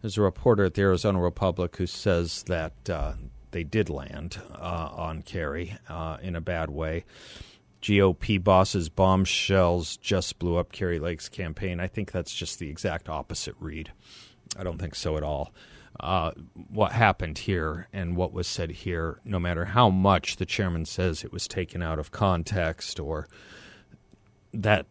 There's 0.02 0.18
a 0.18 0.22
reporter 0.22 0.66
at 0.66 0.74
the 0.74 0.82
Arizona 0.82 1.22
Republic 1.22 1.76
who 1.78 1.86
says 1.86 2.44
that 2.44 2.90
uh, 2.90 3.14
they 3.52 3.64
did 3.64 3.90
land 3.90 4.42
uh, 4.54 4.90
on 4.92 5.22
Kari 5.22 5.78
uh, 5.88 6.18
in 6.22 6.36
a 6.36 6.42
bad 6.42 6.70
way. 6.70 7.06
GOP 7.82 8.44
bosses 8.44 8.90
bombshells 8.90 9.98
just 9.98 10.40
blew 10.40 10.58
up 10.58 10.72
Kari 10.72 11.00
Lake's 11.00 11.30
campaign. 11.30 11.80
I 11.80 11.88
think 11.88 12.12
that's 12.12 12.34
just 12.34 12.60
the 12.60 12.70
exact 12.70 13.10
opposite 13.10 13.56
read. 13.60 13.92
I 14.58 14.64
don't 14.64 14.80
think 14.80 14.96
so 14.96 15.18
at 15.18 15.24
all. 15.24 15.54
Uh, 16.00 16.32
what 16.70 16.94
happened 16.94 17.40
here 17.40 17.88
and 17.94 18.16
what 18.16 18.34
was 18.34 18.48
said 18.48 18.72
here, 18.72 19.20
no 19.26 19.40
matter 19.40 19.66
how 19.66 19.90
much 19.90 20.38
the 20.38 20.46
chairman 20.46 20.86
says 20.86 21.24
it 21.24 21.32
was 21.32 21.48
taken 21.48 21.82
out 21.82 22.00
of 22.00 22.12
context 22.12 23.00
or 23.00 23.28
that 24.54 24.86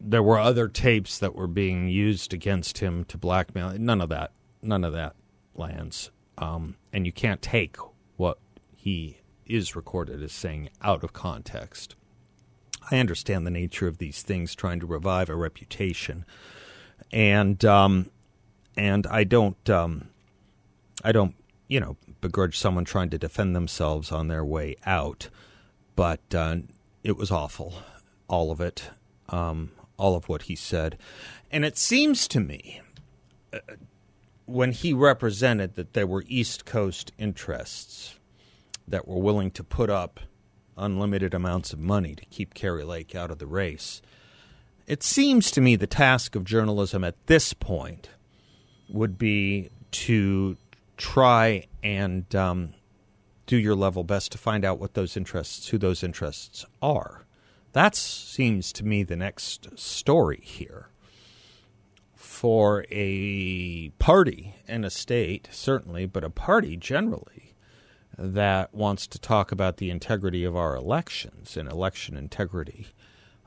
there 0.00 0.22
were 0.22 0.38
other 0.38 0.68
tapes 0.68 1.18
that 1.18 1.34
were 1.34 1.46
being 1.46 1.88
used 1.88 2.32
against 2.32 2.78
him 2.78 3.04
to 3.04 3.18
blackmail, 3.18 3.76
none 3.78 4.00
of 4.00 4.08
that, 4.08 4.32
none 4.66 4.84
of 4.84 4.92
that 4.92 5.14
lands. 5.54 6.10
Um, 6.38 6.76
and 6.92 7.06
you 7.06 7.12
can't 7.12 7.40
take 7.40 7.76
what 8.16 8.38
he 8.74 9.18
is 9.46 9.76
recorded 9.76 10.22
as 10.22 10.32
saying 10.32 10.68
out 10.82 11.02
of 11.04 11.12
context. 11.12 11.94
I 12.90 12.98
understand 12.98 13.46
the 13.46 13.50
nature 13.50 13.88
of 13.88 13.98
these 13.98 14.22
things, 14.22 14.54
trying 14.54 14.80
to 14.80 14.86
revive 14.86 15.28
a 15.28 15.34
reputation, 15.34 16.24
and 17.10 17.64
um, 17.64 18.10
and 18.76 19.06
I 19.08 19.24
don't 19.24 19.68
um, 19.68 20.10
I 21.02 21.12
don't 21.12 21.34
you 21.66 21.80
know 21.80 21.96
begrudge 22.20 22.56
someone 22.58 22.84
trying 22.84 23.10
to 23.10 23.18
defend 23.18 23.56
themselves 23.56 24.12
on 24.12 24.28
their 24.28 24.44
way 24.44 24.76
out, 24.84 25.30
but 25.96 26.20
uh, 26.34 26.58
it 27.02 27.16
was 27.16 27.30
awful, 27.30 27.74
all 28.28 28.52
of 28.52 28.60
it, 28.60 28.90
um, 29.30 29.72
all 29.96 30.14
of 30.14 30.28
what 30.28 30.42
he 30.42 30.54
said, 30.54 30.96
and 31.50 31.64
it 31.64 31.76
seems 31.76 32.28
to 32.28 32.40
me. 32.40 32.80
Uh, 33.52 33.58
when 34.46 34.72
he 34.72 34.92
represented 34.92 35.74
that 35.74 35.92
there 35.92 36.06
were 36.06 36.24
East 36.26 36.64
Coast 36.64 37.12
interests 37.18 38.18
that 38.88 39.06
were 39.06 39.20
willing 39.20 39.50
to 39.50 39.64
put 39.64 39.90
up 39.90 40.20
unlimited 40.78 41.34
amounts 41.34 41.72
of 41.72 41.78
money 41.78 42.14
to 42.14 42.24
keep 42.26 42.54
Kari 42.54 42.84
Lake 42.84 43.14
out 43.14 43.30
of 43.30 43.38
the 43.38 43.46
race. 43.46 44.00
It 44.86 45.02
seems 45.02 45.50
to 45.52 45.60
me 45.60 45.74
the 45.74 45.86
task 45.86 46.36
of 46.36 46.44
journalism 46.44 47.02
at 47.02 47.26
this 47.26 47.52
point 47.52 48.10
would 48.88 49.18
be 49.18 49.70
to 49.90 50.56
try 50.96 51.66
and 51.82 52.32
um, 52.34 52.74
do 53.46 53.56
your 53.56 53.74
level 53.74 54.04
best 54.04 54.32
to 54.32 54.38
find 54.38 54.64
out 54.64 54.78
what 54.78 54.94
those 54.94 55.16
interests, 55.16 55.68
who 55.68 55.78
those 55.78 56.04
interests 56.04 56.64
are. 56.80 57.26
That 57.72 57.94
seems 57.94 58.72
to 58.74 58.84
me 58.84 59.02
the 59.02 59.16
next 59.16 59.78
story 59.78 60.40
here. 60.42 60.88
For 62.26 62.84
a 62.90 63.88
party 63.98 64.56
and 64.68 64.84
a 64.84 64.90
state, 64.90 65.48
certainly, 65.52 66.04
but 66.04 66.22
a 66.22 66.28
party 66.28 66.76
generally, 66.76 67.54
that 68.18 68.74
wants 68.74 69.06
to 69.06 69.18
talk 69.18 69.52
about 69.52 69.78
the 69.78 69.90
integrity 69.90 70.44
of 70.44 70.54
our 70.54 70.76
elections 70.76 71.56
and 71.56 71.70
election 71.70 72.14
integrity. 72.14 72.88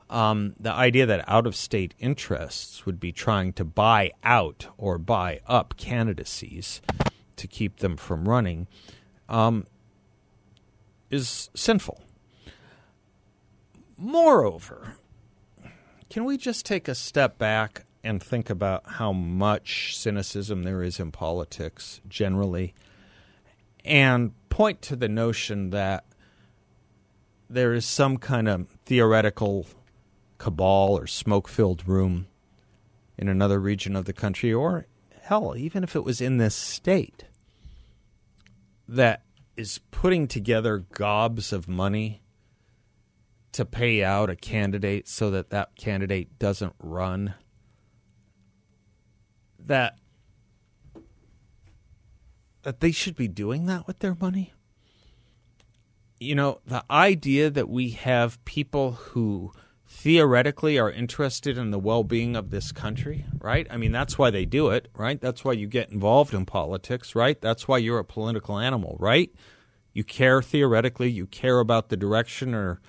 Um, 0.08 0.54
the 0.58 0.72
idea 0.72 1.06
that 1.06 1.28
out 1.28 1.46
of 1.46 1.54
state 1.54 1.94
interests 2.00 2.84
would 2.84 2.98
be 2.98 3.12
trying 3.12 3.52
to 3.52 3.64
buy 3.64 4.10
out 4.24 4.66
or 4.76 4.98
buy 4.98 5.40
up 5.46 5.76
candidacies 5.76 6.80
to 7.36 7.46
keep 7.46 7.76
them 7.76 7.96
from 7.96 8.28
running 8.28 8.66
um, 9.28 9.66
is 11.10 11.48
sinful. 11.54 12.02
Moreover, 13.96 14.96
can 16.08 16.24
we 16.24 16.36
just 16.36 16.66
take 16.66 16.88
a 16.88 16.94
step 16.94 17.38
back 17.38 17.84
and 18.02 18.22
think 18.22 18.50
about 18.50 18.82
how 18.86 19.12
much 19.12 19.96
cynicism 19.96 20.62
there 20.62 20.82
is 20.82 20.98
in 21.00 21.12
politics 21.12 22.00
generally? 22.08 22.74
and 23.84 24.32
point 24.48 24.82
to 24.82 24.96
the 24.96 25.08
notion 25.08 25.70
that 25.70 26.04
there 27.48 27.72
is 27.74 27.84
some 27.84 28.16
kind 28.16 28.48
of 28.48 28.68
theoretical 28.84 29.66
cabal 30.38 30.98
or 30.98 31.06
smoke 31.06 31.48
filled 31.48 31.86
room 31.86 32.26
in 33.18 33.28
another 33.28 33.60
region 33.60 33.96
of 33.96 34.06
the 34.06 34.12
country, 34.12 34.52
or 34.52 34.86
hell, 35.22 35.54
even 35.56 35.84
if 35.84 35.94
it 35.94 36.04
was 36.04 36.20
in 36.20 36.38
this 36.38 36.54
state, 36.54 37.24
that 38.88 39.22
is 39.56 39.80
putting 39.90 40.26
together 40.26 40.78
gobs 40.92 41.52
of 41.52 41.68
money 41.68 42.22
to 43.52 43.64
pay 43.64 44.02
out 44.02 44.30
a 44.30 44.36
candidate 44.36 45.06
so 45.08 45.30
that 45.30 45.50
that 45.50 45.76
candidate 45.76 46.38
doesn't 46.38 46.74
run. 46.78 47.34
That 49.66 49.98
that 52.62 52.80
they 52.80 52.92
should 52.92 53.16
be 53.16 53.28
doing 53.28 53.66
that 53.66 53.86
with 53.86 54.00
their 54.00 54.16
money? 54.20 54.52
You 56.18 56.34
know, 56.34 56.60
the 56.66 56.84
idea 56.90 57.48
that 57.50 57.68
we 57.68 57.90
have 57.90 58.44
people 58.44 58.92
who 58.92 59.52
theoretically 59.86 60.78
are 60.78 60.90
interested 60.90 61.58
in 61.58 61.70
the 61.70 61.78
well 61.78 62.04
being 62.04 62.36
of 62.36 62.50
this 62.50 62.72
country, 62.72 63.24
right? 63.40 63.66
I 63.70 63.76
mean, 63.76 63.92
that's 63.92 64.18
why 64.18 64.30
they 64.30 64.44
do 64.44 64.68
it, 64.70 64.88
right? 64.94 65.20
That's 65.20 65.44
why 65.44 65.52
you 65.52 65.66
get 65.66 65.90
involved 65.90 66.34
in 66.34 66.46
politics, 66.46 67.14
right? 67.14 67.40
That's 67.40 67.66
why 67.66 67.78
you're 67.78 67.98
a 67.98 68.04
political 68.04 68.58
animal, 68.58 68.96
right? 69.00 69.30
You 69.92 70.04
care 70.04 70.42
theoretically, 70.42 71.10
you 71.10 71.26
care 71.26 71.58
about 71.58 71.88
the 71.88 71.96
direction 71.96 72.54
or 72.54 72.80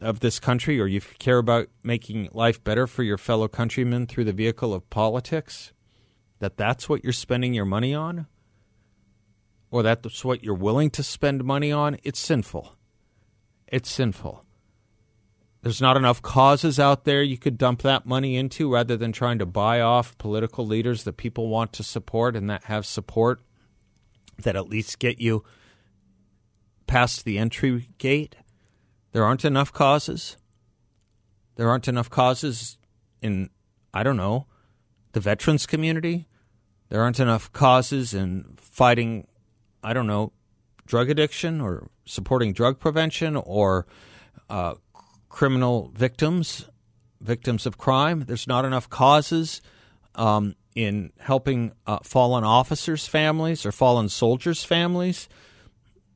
of 0.00 0.20
this 0.20 0.38
country, 0.38 0.80
or 0.80 0.86
you 0.86 1.00
care 1.00 1.38
about 1.38 1.68
making 1.82 2.28
life 2.32 2.62
better 2.62 2.86
for 2.86 3.02
your 3.02 3.18
fellow 3.18 3.48
countrymen 3.48 4.06
through 4.06 4.24
the 4.24 4.32
vehicle 4.32 4.74
of 4.74 4.88
politics. 4.90 5.72
That 6.40 6.56
that's 6.56 6.88
what 6.88 7.02
you're 7.02 7.12
spending 7.12 7.54
your 7.54 7.64
money 7.64 7.94
on 7.94 8.26
or 9.70 9.82
that's 9.82 10.24
what 10.24 10.42
you're 10.42 10.54
willing 10.54 10.90
to 10.90 11.02
spend 11.02 11.44
money 11.44 11.70
on, 11.70 11.98
it's 12.02 12.18
sinful. 12.18 12.74
It's 13.66 13.90
sinful. 13.90 14.44
There's 15.62 15.80
not 15.80 15.96
enough 15.96 16.22
causes 16.22 16.78
out 16.78 17.04
there 17.04 17.22
you 17.22 17.36
could 17.36 17.58
dump 17.58 17.82
that 17.82 18.06
money 18.06 18.36
into 18.36 18.72
rather 18.72 18.96
than 18.96 19.12
trying 19.12 19.38
to 19.40 19.46
buy 19.46 19.80
off 19.80 20.16
political 20.16 20.66
leaders 20.66 21.04
that 21.04 21.16
people 21.16 21.48
want 21.48 21.72
to 21.74 21.82
support 21.82 22.36
and 22.36 22.48
that 22.48 22.64
have 22.64 22.86
support 22.86 23.40
that 24.42 24.56
at 24.56 24.68
least 24.68 24.98
get 24.98 25.20
you 25.20 25.42
past 26.86 27.24
the 27.24 27.38
entry 27.38 27.88
gate. 27.98 28.36
There 29.12 29.24
aren't 29.24 29.44
enough 29.44 29.72
causes. 29.72 30.36
There 31.56 31.68
aren't 31.68 31.88
enough 31.88 32.08
causes 32.08 32.78
in, 33.20 33.50
I 33.92 34.04
don't 34.04 34.16
know, 34.16 34.46
the 35.12 35.20
veterans 35.20 35.66
community. 35.66 36.26
There 36.88 37.02
aren't 37.02 37.20
enough 37.20 37.52
causes 37.52 38.14
in 38.14 38.56
fighting, 38.56 39.26
I 39.82 39.92
don't 39.92 40.06
know, 40.06 40.32
drug 40.86 41.10
addiction 41.10 41.60
or 41.60 41.88
supporting 42.06 42.52
drug 42.52 42.78
prevention 42.78 43.36
or 43.36 43.86
uh, 44.48 44.74
criminal 45.28 45.92
victims, 45.94 46.66
victims 47.20 47.66
of 47.66 47.78
crime. 47.78 48.24
There's 48.26 48.46
not 48.46 48.64
enough 48.64 48.88
causes 48.88 49.60
um, 50.14 50.54
in 50.74 51.12
helping 51.18 51.72
uh, 51.86 51.98
fallen 52.02 52.44
officers' 52.44 53.06
families 53.06 53.66
or 53.66 53.72
fallen 53.72 54.08
soldiers' 54.08 54.64
families. 54.64 55.28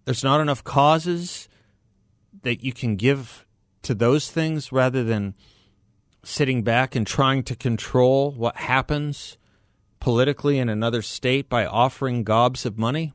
There's 0.04 0.24
not 0.24 0.40
enough 0.40 0.64
causes 0.64 1.48
that 2.42 2.64
you 2.64 2.72
can 2.72 2.96
give 2.96 3.46
to 3.82 3.94
those 3.94 4.30
things 4.30 4.72
rather 4.72 5.04
than 5.04 5.34
sitting 6.22 6.62
back 6.62 6.94
and 6.94 7.06
trying 7.06 7.42
to 7.44 7.56
control 7.56 8.30
what 8.32 8.56
happens 8.56 9.36
politically 10.00 10.58
in 10.58 10.68
another 10.68 11.02
state 11.02 11.48
by 11.48 11.64
offering 11.66 12.24
gobs 12.24 12.66
of 12.66 12.78
money. 12.78 13.12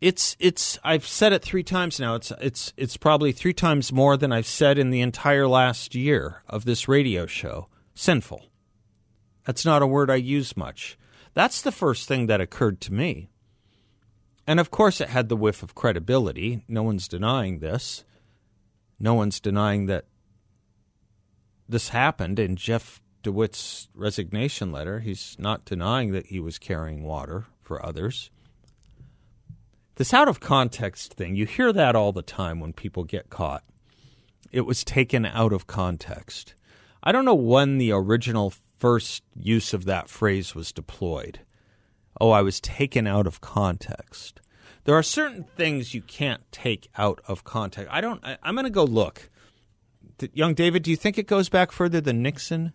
It's 0.00 0.36
it's 0.40 0.78
I've 0.82 1.06
said 1.06 1.32
it 1.32 1.42
3 1.42 1.62
times 1.62 2.00
now. 2.00 2.16
It's 2.16 2.32
it's 2.40 2.72
it's 2.76 2.96
probably 2.96 3.30
3 3.30 3.52
times 3.52 3.92
more 3.92 4.16
than 4.16 4.32
I've 4.32 4.46
said 4.46 4.78
in 4.78 4.90
the 4.90 5.00
entire 5.00 5.46
last 5.46 5.94
year 5.94 6.42
of 6.48 6.64
this 6.64 6.88
radio 6.88 7.26
show. 7.26 7.68
Sinful. 7.94 8.46
That's 9.44 9.64
not 9.64 9.82
a 9.82 9.86
word 9.86 10.10
I 10.10 10.16
use 10.16 10.56
much. 10.56 10.98
That's 11.34 11.62
the 11.62 11.72
first 11.72 12.08
thing 12.08 12.26
that 12.26 12.40
occurred 12.40 12.80
to 12.82 12.92
me. 12.92 13.28
And 14.46 14.58
of 14.58 14.70
course, 14.70 15.00
it 15.00 15.08
had 15.08 15.28
the 15.28 15.36
whiff 15.36 15.62
of 15.62 15.74
credibility. 15.74 16.64
No 16.66 16.82
one's 16.82 17.06
denying 17.06 17.60
this. 17.60 18.04
No 18.98 19.14
one's 19.14 19.40
denying 19.40 19.86
that 19.86 20.06
this 21.72 21.88
happened 21.88 22.38
in 22.38 22.54
Jeff 22.56 23.02
DeWit's 23.22 23.88
resignation 23.94 24.70
letter. 24.70 25.00
He's 25.00 25.36
not 25.38 25.64
denying 25.64 26.12
that 26.12 26.26
he 26.26 26.38
was 26.38 26.58
carrying 26.58 27.02
water 27.02 27.46
for 27.62 27.84
others. 27.84 28.30
This 29.96 30.14
out 30.14 30.28
of 30.28 30.40
context 30.40 31.14
thing, 31.14 31.34
you 31.34 31.46
hear 31.46 31.72
that 31.72 31.96
all 31.96 32.12
the 32.12 32.22
time 32.22 32.60
when 32.60 32.72
people 32.72 33.04
get 33.04 33.30
caught. 33.30 33.64
It 34.50 34.62
was 34.62 34.84
taken 34.84 35.24
out 35.24 35.52
of 35.52 35.66
context. 35.66 36.54
I 37.02 37.10
don't 37.10 37.24
know 37.24 37.34
when 37.34 37.78
the 37.78 37.92
original 37.92 38.52
first 38.78 39.22
use 39.34 39.72
of 39.72 39.84
that 39.86 40.08
phrase 40.08 40.54
was 40.54 40.72
deployed. 40.72 41.40
Oh, 42.20 42.30
I 42.30 42.42
was 42.42 42.60
taken 42.60 43.06
out 43.06 43.26
of 43.26 43.40
context. 43.40 44.40
There 44.84 44.94
are 44.94 45.02
certain 45.02 45.44
things 45.56 45.94
you 45.94 46.02
can't 46.02 46.42
take 46.52 46.88
out 46.96 47.20
of 47.26 47.44
context. 47.44 47.90
I 47.92 48.00
don't. 48.00 48.20
I, 48.24 48.36
am 48.44 48.54
going 48.54 48.64
to 48.64 48.70
go 48.70 48.84
look. 48.84 49.30
Young 50.32 50.54
David, 50.54 50.82
do 50.82 50.90
you 50.90 50.96
think 50.96 51.18
it 51.18 51.26
goes 51.26 51.48
back 51.48 51.72
further 51.72 52.00
than 52.00 52.22
Nixon? 52.22 52.72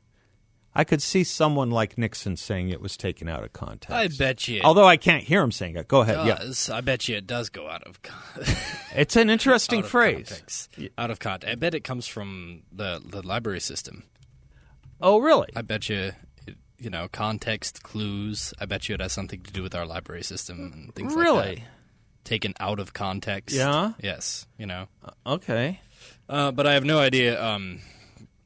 I 0.78 0.84
could 0.84 1.02
see 1.02 1.24
someone 1.24 1.72
like 1.72 1.98
Nixon 1.98 2.38
saying 2.38 2.70
it 2.70 2.80
was 2.80 2.98
taken 2.98 3.28
out 3.28 3.44
of 3.44 3.52
context. 3.52 3.92
I 3.92 4.10
bet 4.10 4.48
you. 4.48 4.62
Although 4.64 4.86
I 4.86 4.96
can't 4.96 5.24
hear 5.24 5.42
him 5.42 5.52
saying 5.52 5.76
it. 5.76 5.88
Go 5.88 6.02
ahead. 6.02 6.18
Does. 6.18 6.70
Yeah. 6.70 6.76
I 6.76 6.82
bet 6.82 7.08
you 7.08 7.16
it 7.18 7.26
does 7.26 7.50
go 7.50 7.68
out 7.68 7.82
of. 7.82 8.04
context. 8.04 8.64
it's 8.96 9.16
an 9.16 9.32
interesting 9.32 9.82
phrase. 9.82 10.30
Context. 10.30 10.78
Out 11.00 11.10
of 11.10 11.18
context. 11.18 11.52
I 11.52 11.56
bet 11.56 11.74
it 11.74 11.84
comes 11.84 12.06
from 12.06 12.62
the 12.72 13.02
the 13.04 13.26
library 13.26 13.60
system. 13.60 14.04
Oh, 15.02 15.18
really? 15.20 15.50
I 15.56 15.64
bet 15.64 15.90
you. 15.90 16.12
You 16.78 16.92
know, 16.92 17.08
context 17.08 17.82
clues. 17.82 18.54
I 18.60 18.68
bet 18.68 18.88
you 18.88 18.94
it 18.94 19.02
has 19.02 19.14
something 19.14 19.42
to 19.42 19.52
do 19.52 19.64
with 19.64 19.74
our 19.74 19.88
library 19.88 20.22
system 20.22 20.72
and 20.76 20.94
things 20.94 21.16
really? 21.16 21.32
like 21.32 21.44
that. 21.44 21.50
Really? 21.50 21.64
Taken 22.24 22.54
out 22.60 22.80
of 22.80 22.94
context. 22.94 23.56
Yeah. 23.56 23.94
Yes. 24.00 24.46
You 24.60 24.68
know. 24.68 24.86
Uh, 25.04 25.34
okay. 25.34 25.80
Uh, 26.30 26.52
but 26.52 26.68
I 26.68 26.74
have 26.74 26.84
no 26.84 27.00
idea 27.00 27.42
um, 27.42 27.80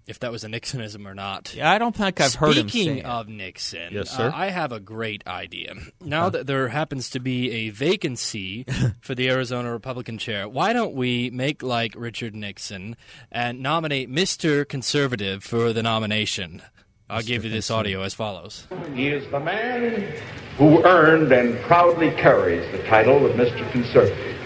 if 0.08 0.20
that 0.20 0.32
was 0.32 0.44
a 0.44 0.48
Nixonism 0.48 1.06
or 1.08 1.16
not. 1.16 1.54
Yeah, 1.56 1.72
I 1.72 1.78
don't 1.78 1.96
think 1.96 2.20
I've 2.20 2.36
heard 2.36 2.58
him 2.58 2.70
Speaking 2.70 3.06
of 3.06 3.28
Nixon, 3.28 3.94
yes, 3.94 4.10
sir. 4.10 4.28
Uh, 4.28 4.32
I 4.34 4.48
have 4.50 4.72
a 4.72 4.80
great 4.80 5.26
idea. 5.26 5.76
Now 6.04 6.30
that 6.30 6.48
there 6.48 6.68
happens 6.68 7.10
to 7.12 7.20
be 7.20 7.52
a 7.52 7.70
vacancy 7.70 8.66
for 9.02 9.16
the 9.16 9.30
Arizona 9.30 9.72
Republican 9.72 10.18
chair, 10.18 10.50
why 10.50 10.74
don't 10.74 10.94
we 10.94 11.30
make 11.30 11.64
like 11.64 11.94
Richard 11.96 12.36
Nixon 12.36 12.98
and 13.32 13.62
nominate 13.62 14.10
Mr. 14.12 14.68
Conservative 14.68 15.44
for 15.44 15.72
the 15.72 15.82
nomination? 15.84 16.62
I'll 17.10 17.22
give 17.22 17.44
you 17.46 17.52
this 17.52 17.70
audio 17.70 18.02
as 18.04 18.14
follows. 18.14 18.68
He 18.96 19.10
is 19.10 19.30
the 19.32 19.40
man 19.40 20.14
who 20.58 20.84
earned 20.84 21.32
and 21.32 21.60
proudly 21.62 22.12
carries 22.12 22.70
the 22.72 22.84
title 22.88 23.26
of 23.26 23.34
Mr. 23.34 23.70
Conservative. 23.72 24.38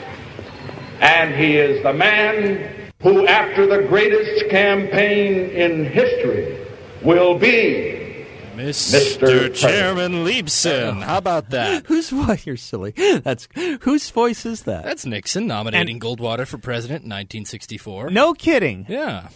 And 1.00 1.36
he 1.36 1.58
is 1.58 1.82
the 1.84 1.94
man 1.94 2.75
who, 3.06 3.28
after 3.28 3.68
the 3.68 3.88
greatest 3.88 4.50
campaign 4.50 5.52
in 5.52 5.86
history, 5.86 6.58
will 7.04 7.38
be 7.38 8.26
Mr. 8.56 9.20
Mr. 9.20 9.54
Chairman 9.54 10.26
Leibsohn. 10.26 11.04
How 11.04 11.20
about 11.20 11.52
that? 11.52 11.86
whose 11.88 12.10
voice? 12.10 12.48
You're 12.48 12.58
silly. 12.58 12.94
That's 13.24 13.48
whose 13.82 14.10
voice 14.10 14.44
is 14.48 14.64
that? 14.64 14.84
That's 14.86 15.06
Nixon 15.06 15.46
nominating 15.46 16.00
Goldwater 16.00 16.48
for 16.48 16.58
president 16.58 17.04
in 17.04 17.10
1964. 17.12 18.10
no 18.10 18.34
kidding. 18.34 18.88
Yeah. 18.90 19.30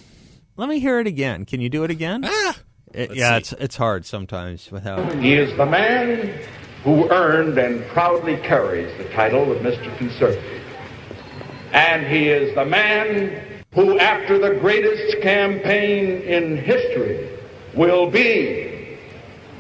Let 0.58 0.68
me 0.68 0.80
hear 0.80 1.00
it 1.00 1.06
again. 1.06 1.46
Can 1.46 1.62
you 1.62 1.70
do 1.70 1.84
it 1.84 1.92
again? 1.92 2.24
Ah. 2.26 2.58
It- 2.92 3.14
yeah, 3.16 3.34
see. 3.34 3.38
it's 3.38 3.52
it's 3.54 3.76
hard 3.76 4.04
sometimes 4.08 4.72
without. 4.72 5.14
He 5.20 5.36
is 5.36 5.56
the 5.58 5.66
man 5.68 6.42
who 6.84 7.08
earned 7.12 7.56
and 7.60 7.86
proudly 7.90 8.38
carries 8.38 8.98
the 8.98 9.08
title 9.14 9.52
of 9.52 9.60
Mr. 9.60 9.96
Conservative. 10.00 10.64
And 11.72 12.08
he 12.08 12.30
is 12.30 12.56
the 12.56 12.66
man 12.66 13.46
who, 13.80 13.98
after 13.98 14.38
the 14.38 14.60
greatest 14.60 15.22
campaign 15.22 16.22
in 16.24 16.58
history, 16.58 17.30
will 17.74 18.12
be 18.12 18.98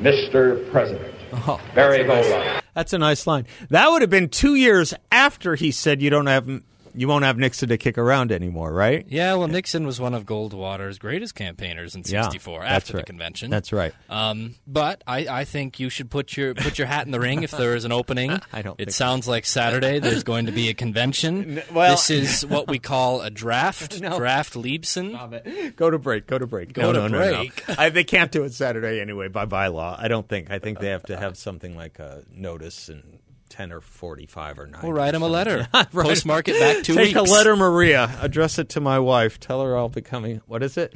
Mr. 0.01 0.69
President. 0.71 1.15
Oh, 1.31 1.61
Barry 1.73 1.99
Goldwater. 1.99 2.61
That's 2.73 2.91
a 2.91 2.97
nice 2.97 3.25
line. 3.25 3.45
That 3.69 3.89
would 3.89 4.01
have 4.01 4.09
been 4.09 4.27
two 4.27 4.55
years 4.55 4.93
after 5.09 5.55
he 5.55 5.71
said 5.71 6.01
you 6.01 6.09
don't 6.09 6.25
have 6.25 6.49
you 6.95 7.07
won't 7.07 7.25
have 7.25 7.37
Nixon 7.37 7.69
to 7.69 7.77
kick 7.77 7.97
around 7.97 8.31
anymore, 8.31 8.73
right? 8.73 9.05
Yeah, 9.07 9.35
well, 9.35 9.47
Nixon 9.47 9.85
was 9.85 9.99
one 9.99 10.13
of 10.13 10.25
Goldwater's 10.25 10.97
greatest 10.97 11.35
campaigners 11.35 11.95
in 11.95 12.03
'64 12.03 12.61
that's 12.61 12.71
after 12.71 12.93
the 12.97 13.03
convention. 13.03 13.49
That's 13.49 13.71
right. 13.71 13.93
Um, 14.09 14.55
but 14.67 15.03
I, 15.07 15.27
I 15.27 15.45
think 15.45 15.79
you 15.79 15.89
should 15.89 16.09
put 16.09 16.35
your 16.37 16.53
put 16.53 16.77
your 16.77 16.87
hat 16.87 17.05
in 17.05 17.11
the 17.11 17.19
ring 17.19 17.43
if 17.43 17.51
there 17.51 17.75
is 17.75 17.85
an 17.85 17.91
opening. 17.91 18.39
I 18.53 18.61
don't 18.61 18.79
It 18.79 18.85
think- 18.85 18.95
sounds 18.95 19.27
like 19.27 19.45
Saturday. 19.45 19.99
There's 19.99 20.23
going 20.23 20.45
to 20.47 20.51
be 20.51 20.69
a 20.69 20.73
convention. 20.73 21.61
well- 21.73 21.91
this 21.91 22.09
is 22.09 22.45
what 22.45 22.67
we 22.67 22.79
call 22.79 23.21
a 23.21 23.29
draft. 23.29 23.99
No. 24.09 24.17
Draft 24.17 24.53
Leibsohn. 24.53 25.75
Go 25.75 25.89
to 25.89 25.97
break. 25.99 26.25
Go 26.25 26.37
to 26.37 26.47
break. 26.47 26.71
Go 26.73 26.83
no, 26.83 26.93
to 26.93 26.99
no, 26.99 27.07
no, 27.07 27.19
no. 27.31 27.37
break. 27.37 27.63
I, 27.79 27.89
they 27.89 28.03
can't 28.05 28.31
do 28.31 28.43
it 28.45 28.53
Saturday 28.53 29.01
anyway 29.01 29.27
by 29.27 29.45
bylaw. 29.45 29.99
I 29.99 30.07
don't 30.07 30.27
think. 30.27 30.49
I 30.49 30.57
think 30.59 30.79
they 30.79 30.87
have 30.87 31.03
to 31.03 31.17
have 31.17 31.37
something 31.37 31.75
like 31.75 31.99
a 31.99 32.23
notice 32.33 32.87
in 32.89 33.18
ten 33.49 33.71
or 33.71 33.81
forty-five 33.81 34.57
or 34.59 34.67
nine. 34.67 34.81
We'll 34.83 34.93
write 34.93 35.13
him 35.13 35.21
a 35.21 35.27
letter. 35.27 35.67
Right. 35.91 36.07
Postmark 36.07 36.47
it 36.47 36.59
back 36.59 36.83
two 36.83 36.93
Take 36.93 37.15
a 37.15 37.21
letter, 37.21 37.55
Maria. 37.55 38.15
Address 38.21 38.59
it 38.59 38.69
to 38.69 38.79
my 38.81 38.99
wife. 38.99 39.39
Tell 39.39 39.61
her 39.63 39.75
I'll 39.77 39.89
be 39.89 40.01
coming. 40.01 40.41
What 40.45 40.61
is 40.61 40.77
it? 40.77 40.93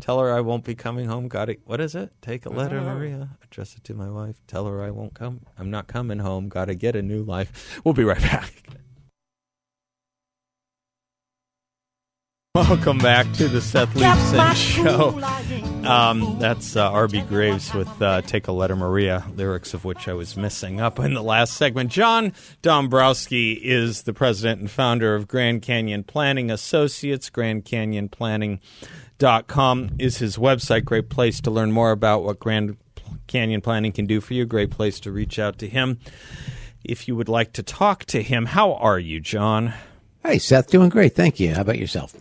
Tell 0.00 0.18
her 0.18 0.32
I 0.32 0.40
won't 0.40 0.64
be 0.64 0.74
coming 0.74 1.06
home. 1.06 1.28
Got 1.28 1.48
it. 1.48 1.60
What 1.64 1.80
is 1.80 1.94
it? 1.94 2.12
Take 2.20 2.44
a 2.44 2.50
letter, 2.50 2.78
oh. 2.78 2.84
Maria. 2.84 3.30
Address 3.42 3.74
it 3.76 3.84
to 3.84 3.94
my 3.94 4.10
wife. 4.10 4.36
Tell 4.46 4.66
her 4.66 4.82
I 4.82 4.90
won't 4.90 5.14
come. 5.14 5.40
I'm 5.58 5.70
not 5.70 5.86
coming 5.86 6.18
home. 6.18 6.48
Got 6.48 6.66
to 6.66 6.74
get 6.74 6.94
a 6.94 7.02
new 7.02 7.22
life. 7.22 7.80
We'll 7.84 7.94
be 7.94 8.04
right 8.04 8.20
back. 8.32 8.52
Welcome 12.54 12.98
back 12.98 13.32
to 13.32 13.48
the 13.48 13.60
Seth 13.60 13.94
Leibsohn 13.94 14.54
Show. 15.82 15.88
Um, 15.88 16.38
that's 16.38 16.76
uh, 16.76 16.88
RB 16.92 17.26
Greaves 17.26 17.74
with 17.74 18.00
uh, 18.00 18.22
Take 18.22 18.46
a 18.46 18.52
Letter 18.52 18.76
Maria, 18.76 19.24
lyrics 19.34 19.74
of 19.74 19.84
which 19.84 20.06
I 20.06 20.12
was 20.12 20.36
missing 20.36 20.80
up 20.80 21.00
in 21.00 21.14
the 21.14 21.22
last 21.24 21.54
segment. 21.54 21.90
John 21.90 22.32
Dombroski 22.62 23.60
is 23.60 24.02
the 24.02 24.12
president 24.12 24.60
and 24.60 24.70
founder 24.70 25.16
of 25.16 25.26
Grand 25.26 25.62
Canyon 25.62 26.04
Planning 26.04 26.48
Associates. 26.48 27.28
Grand 27.28 27.64
Canyon 27.64 28.08
Planning.com 28.08 29.90
is 29.98 30.18
his 30.18 30.36
website. 30.36 30.84
Great 30.84 31.10
place 31.10 31.40
to 31.40 31.50
learn 31.50 31.72
more 31.72 31.90
about 31.90 32.22
what 32.22 32.38
Grand 32.38 32.76
Canyon 33.26 33.62
Planning 33.62 33.90
can 33.90 34.06
do 34.06 34.20
for 34.20 34.34
you. 34.34 34.44
Great 34.44 34.70
place 34.70 35.00
to 35.00 35.10
reach 35.10 35.40
out 35.40 35.58
to 35.58 35.68
him 35.68 35.98
if 36.84 37.08
you 37.08 37.16
would 37.16 37.28
like 37.28 37.52
to 37.54 37.64
talk 37.64 38.04
to 38.04 38.22
him. 38.22 38.46
How 38.46 38.74
are 38.74 39.00
you, 39.00 39.18
John? 39.18 39.74
Hey, 40.24 40.38
Seth, 40.38 40.70
doing 40.70 40.88
great. 40.88 41.16
Thank 41.16 41.40
you. 41.40 41.52
How 41.52 41.62
about 41.62 41.80
yourself? 41.80 42.14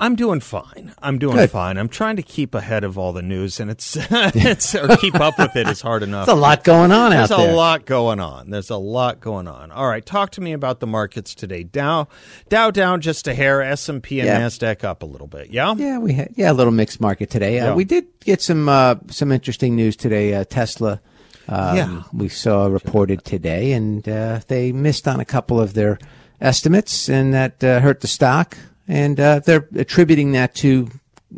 I'm 0.00 0.14
doing 0.14 0.38
fine. 0.38 0.94
I'm 1.02 1.18
doing 1.18 1.36
Good. 1.36 1.50
fine. 1.50 1.76
I'm 1.76 1.88
trying 1.88 2.16
to 2.16 2.22
keep 2.22 2.54
ahead 2.54 2.84
of 2.84 2.96
all 2.96 3.12
the 3.12 3.22
news, 3.22 3.58
and 3.58 3.68
it's 3.70 3.96
it's 4.10 4.74
or 4.74 4.96
keep 4.96 5.16
up 5.16 5.38
with 5.38 5.56
it 5.56 5.66
is 5.66 5.80
hard 5.80 6.04
enough. 6.04 6.26
There's 6.26 6.38
a 6.38 6.40
lot 6.40 6.62
going 6.62 6.92
on 6.92 7.10
There's 7.10 7.30
out 7.32 7.38
there. 7.38 7.50
a 7.50 7.54
lot 7.54 7.84
going 7.84 8.20
on. 8.20 8.50
There's 8.50 8.70
a 8.70 8.76
lot 8.76 9.18
going 9.20 9.48
on. 9.48 9.72
All 9.72 9.88
right, 9.88 10.06
talk 10.06 10.30
to 10.32 10.40
me 10.40 10.52
about 10.52 10.78
the 10.78 10.86
markets 10.86 11.34
today. 11.34 11.64
Dow, 11.64 12.06
Dow 12.48 12.70
down 12.70 13.00
just 13.00 13.26
a 13.26 13.34
hair. 13.34 13.60
S 13.60 13.88
and 13.88 14.00
P 14.02 14.20
and 14.20 14.28
Yeah. 14.28 14.40
Nasdaq 14.40 14.84
up 14.84 15.02
a 15.02 15.06
little 15.06 15.26
bit. 15.26 15.50
Yeah. 15.50 15.74
Yeah, 15.76 15.98
we 15.98 16.12
had 16.12 16.32
yeah 16.36 16.52
a 16.52 16.54
little 16.54 16.72
mixed 16.72 17.00
market 17.00 17.28
today. 17.28 17.58
Uh, 17.58 17.66
Yeah. 17.70 17.74
We 17.74 17.84
did 17.84 18.06
get 18.20 18.40
some 18.40 18.68
uh, 18.68 18.94
some 19.10 19.32
interesting 19.32 19.74
news 19.74 19.96
today. 19.96 20.32
Uh, 20.34 20.44
Tesla 20.44 21.00
Um, 21.48 21.76
Yeah. 21.76 22.02
We 22.12 22.28
saw 22.28 22.66
reported 22.66 23.24
today, 23.24 23.72
and 23.72 24.08
uh, 24.08 24.40
they 24.46 24.70
missed 24.70 25.08
on 25.08 25.18
a 25.18 25.24
couple 25.24 25.58
of 25.60 25.74
their 25.74 25.98
estimates, 26.40 27.08
and 27.08 27.34
that 27.34 27.64
uh, 27.64 27.80
hurt 27.80 28.00
the 28.00 28.06
stock. 28.06 28.56
And 28.88 29.20
uh, 29.20 29.40
they're 29.40 29.68
attributing 29.76 30.32
that 30.32 30.54
to, 30.56 30.88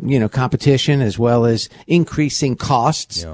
you 0.01 0.19
know, 0.19 0.29
competition 0.29 1.01
as 1.01 1.19
well 1.19 1.45
as 1.45 1.67
increasing 1.85 2.55
costs, 2.55 3.25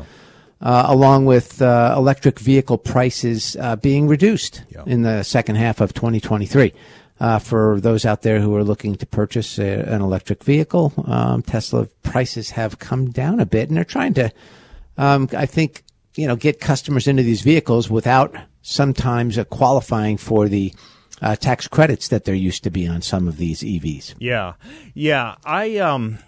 uh, 0.60 0.86
along 0.88 1.26
with 1.26 1.62
uh, 1.62 1.94
electric 1.96 2.40
vehicle 2.40 2.80
prices 2.80 3.56
uh, 3.60 3.76
being 3.76 4.08
reduced 4.08 4.64
in 4.88 5.04
the 5.04 5.22
second 5.24 5.56
half 5.56 5.80
of 5.80 5.94
2023. 5.94 6.74
Uh, 7.20 7.40
for 7.40 7.80
those 7.80 8.06
out 8.06 8.22
there 8.22 8.40
who 8.40 8.56
are 8.56 8.64
looking 8.64 8.96
to 8.96 9.06
purchase 9.06 9.58
a, 9.58 9.80
an 9.88 10.02
electric 10.02 10.44
vehicle, 10.44 10.94
um, 11.08 11.42
Tesla 11.42 11.88
prices 12.04 12.52
have 12.52 12.78
come 12.78 13.10
down 13.10 13.40
a 13.40 13.46
bit, 13.46 13.70
and 13.70 13.78
they're 13.78 13.84
trying 13.84 14.14
to, 14.14 14.32
um, 14.98 15.28
I 15.36 15.48
think, 15.48 15.84
you 16.16 16.28
know, 16.28 16.36
get 16.36 16.60
customers 16.60 17.08
into 17.08 17.24
these 17.24 17.42
vehicles 17.42 17.90
without 17.90 18.36
sometimes 18.62 19.38
uh, 19.38 19.46
qualifying 19.46 20.18
for 20.18 20.48
the 20.48 20.74
uh, 21.22 21.36
tax 21.36 21.68
credits 21.68 22.08
that 22.10 22.26
there 22.26 22.36
used 22.36 22.64
to 22.64 22.70
be 22.70 22.88
on 22.88 23.02
some 23.02 23.28
of 23.28 23.38
these 23.38 23.62
EVs. 23.62 24.16
Yeah, 24.20 24.54
yeah. 24.94 25.36
I 25.46 25.78
um, 25.78 26.20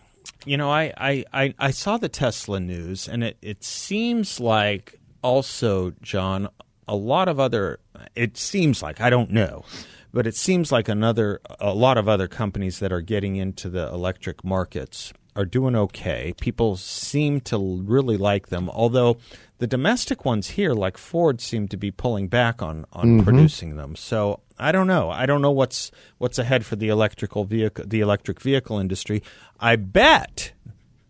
you 0.46 0.58
know, 0.58 0.72
I 0.72 0.94
I 0.98 1.26
I, 1.34 1.54
I 1.60 1.72
saw 1.72 1.98
the 1.98 2.10
Tesla 2.10 2.60
news, 2.60 3.08
and 3.08 3.24
it 3.24 3.38
it 3.42 3.64
seems 3.64 4.40
like 4.40 5.00
also, 5.22 5.92
John, 6.02 6.48
a 6.88 6.96
lot 6.96 7.28
of 7.28 7.40
other. 7.40 7.80
It 8.16 8.38
seems 8.38 8.82
like 8.82 9.02
I 9.02 9.10
don't 9.10 9.32
know. 9.32 9.66
But 10.12 10.26
it 10.26 10.36
seems 10.36 10.72
like 10.72 10.90
another, 10.90 11.40
a 11.60 11.72
lot 11.72 12.00
of 12.00 12.10
other 12.10 12.28
companies 12.28 12.80
that 12.80 12.92
are 12.92 13.00
getting 13.00 13.36
into 13.36 13.70
the 13.70 13.88
electric 13.90 14.44
markets 14.44 15.14
are 15.36 15.46
doing 15.46 15.76
okay. 15.76 16.34
People 16.40 16.76
seem 16.78 17.42
to 17.42 17.82
really 17.84 18.18
like 18.18 18.48
them, 18.48 18.70
although 18.70 19.18
the 19.60 19.68
domestic 19.68 20.26
ones 20.26 20.50
here, 20.52 20.74
like 20.74 20.98
Ford, 20.98 21.40
seem 21.42 21.68
to 21.68 21.78
be 21.78 21.92
pulling 21.92 22.28
back 22.28 22.62
on 22.62 22.86
on 22.92 23.24
producing 23.24 23.76
them. 23.76 23.96
So 23.96 24.40
I 24.60 24.72
don't 24.72 24.88
know. 24.88 25.10
I 25.10 25.26
don't 25.26 25.42
know 25.42 25.52
what's 25.52 25.92
what's 26.18 26.38
ahead 26.38 26.66
for 26.66 26.76
the 26.76 26.90
electrical 26.90 27.46
vehicle, 27.46 27.86
the 27.88 28.02
electric 28.02 28.42
vehicle 28.42 28.80
industry. 28.80 29.24
I 29.60 29.76
bet 29.76 30.52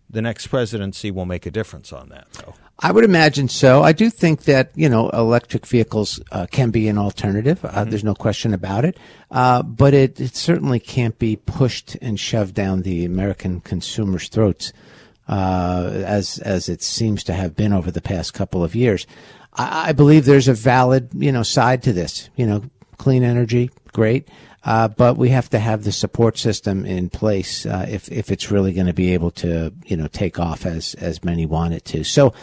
the 0.09 0.21
next 0.21 0.47
presidency 0.47 1.11
will 1.11 1.25
make 1.25 1.45
a 1.45 1.51
difference 1.51 1.93
on 1.93 2.09
that, 2.09 2.27
though. 2.33 2.53
I 2.81 2.91
would 2.91 3.03
imagine 3.03 3.49
so. 3.49 3.83
I 3.83 3.91
do 3.91 4.09
think 4.09 4.43
that 4.43 4.71
you 4.75 4.87
know 4.87 5.09
electric 5.09 5.65
vehicles 5.65 6.21
uh, 6.31 6.47
can 6.49 6.71
be 6.71 6.87
an 6.87 6.97
alternative. 6.97 7.63
Uh, 7.63 7.83
There's 7.83 8.03
no 8.03 8.15
question 8.15 8.53
about 8.53 8.85
it. 8.85 8.97
Uh, 9.31 9.63
but 9.63 9.93
it, 9.93 10.19
it 10.19 10.35
certainly 10.35 10.79
can't 10.79 11.17
be 11.19 11.35
pushed 11.35 11.95
and 12.01 12.19
shoved 12.19 12.55
down 12.55 12.83
the 12.83 13.03
American 13.03 13.59
consumers' 13.59 14.29
throats 14.29 14.71
uh, 15.27 15.91
as 16.05 16.39
as 16.39 16.69
it 16.69 16.81
seems 16.81 17.23
to 17.25 17.33
have 17.33 17.55
been 17.55 17.73
over 17.73 17.91
the 17.91 18.01
past 18.01 18.33
couple 18.33 18.63
of 18.63 18.75
years. 18.75 19.05
I, 19.53 19.89
I 19.89 19.91
believe 19.91 20.25
there's 20.25 20.47
a 20.47 20.53
valid 20.53 21.09
you 21.13 21.31
know 21.31 21.43
side 21.43 21.83
to 21.83 21.93
this. 21.93 22.29
You 22.37 22.47
know, 22.47 22.63
clean 22.99 23.23
energy, 23.23 23.71
great. 23.93 24.27
Uh, 24.63 24.89
but 24.89 25.17
we 25.17 25.29
have 25.29 25.49
to 25.49 25.57
have 25.57 25.83
the 25.83 25.91
support 25.91 26.37
system 26.37 26.85
in 26.85 27.09
place 27.09 27.65
uh, 27.65 27.85
if 27.89 28.11
if 28.11 28.29
it's 28.29 28.51
really 28.51 28.73
going 28.73 28.87
to 28.87 28.93
be 28.93 29.13
able 29.13 29.31
to 29.31 29.73
you 29.85 29.97
know 29.97 30.07
take 30.07 30.37
off 30.37 30.65
as 30.65 30.93
as 30.95 31.23
many 31.23 31.45
want 31.45 31.73
it 31.73 31.85
to. 31.85 32.03
So. 32.03 32.33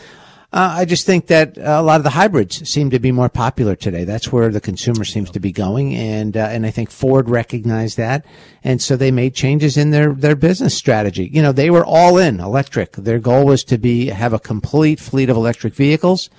Uh, 0.53 0.77
I 0.79 0.85
just 0.85 1.05
think 1.05 1.27
that 1.27 1.59
a 1.59 1.83
lot 1.83 1.99
of 1.99 2.05
the 2.05 2.11
hybrids 2.11 2.67
seem 2.67 2.91
to 2.91 3.01
be 3.01 3.11
more 3.11 3.29
popular 3.29 3.75
today. 3.75 4.05
That's 4.05 4.33
where 4.33 4.49
the 4.49 4.61
consumer 4.61 5.05
seems 5.05 5.29
to 5.33 5.41
be 5.41 5.51
going, 5.51 5.95
and 5.95 6.35
uh, 6.37 6.49
and 6.51 6.65
I 6.65 6.71
think 6.71 6.89
Ford 6.89 7.29
recognized 7.29 7.97
that, 7.99 8.25
and 8.63 8.81
so 8.81 8.97
they 8.97 9.11
made 9.11 9.35
changes 9.35 9.77
in 9.77 9.91
their 9.91 10.15
their 10.15 10.37
business 10.37 10.75
strategy. 10.75 11.29
You 11.31 11.43
know, 11.43 11.53
they 11.53 11.69
were 11.69 11.85
all 11.85 12.17
in 12.17 12.39
electric. 12.41 12.93
Their 12.93 13.19
goal 13.19 13.45
was 13.45 13.65
to 13.65 13.77
be 13.77 14.07
have 14.07 14.33
a 14.33 14.39
complete 14.39 15.01
fleet 15.01 15.29
of 15.29 15.37
electric 15.37 15.75
vehicles, 15.75 16.31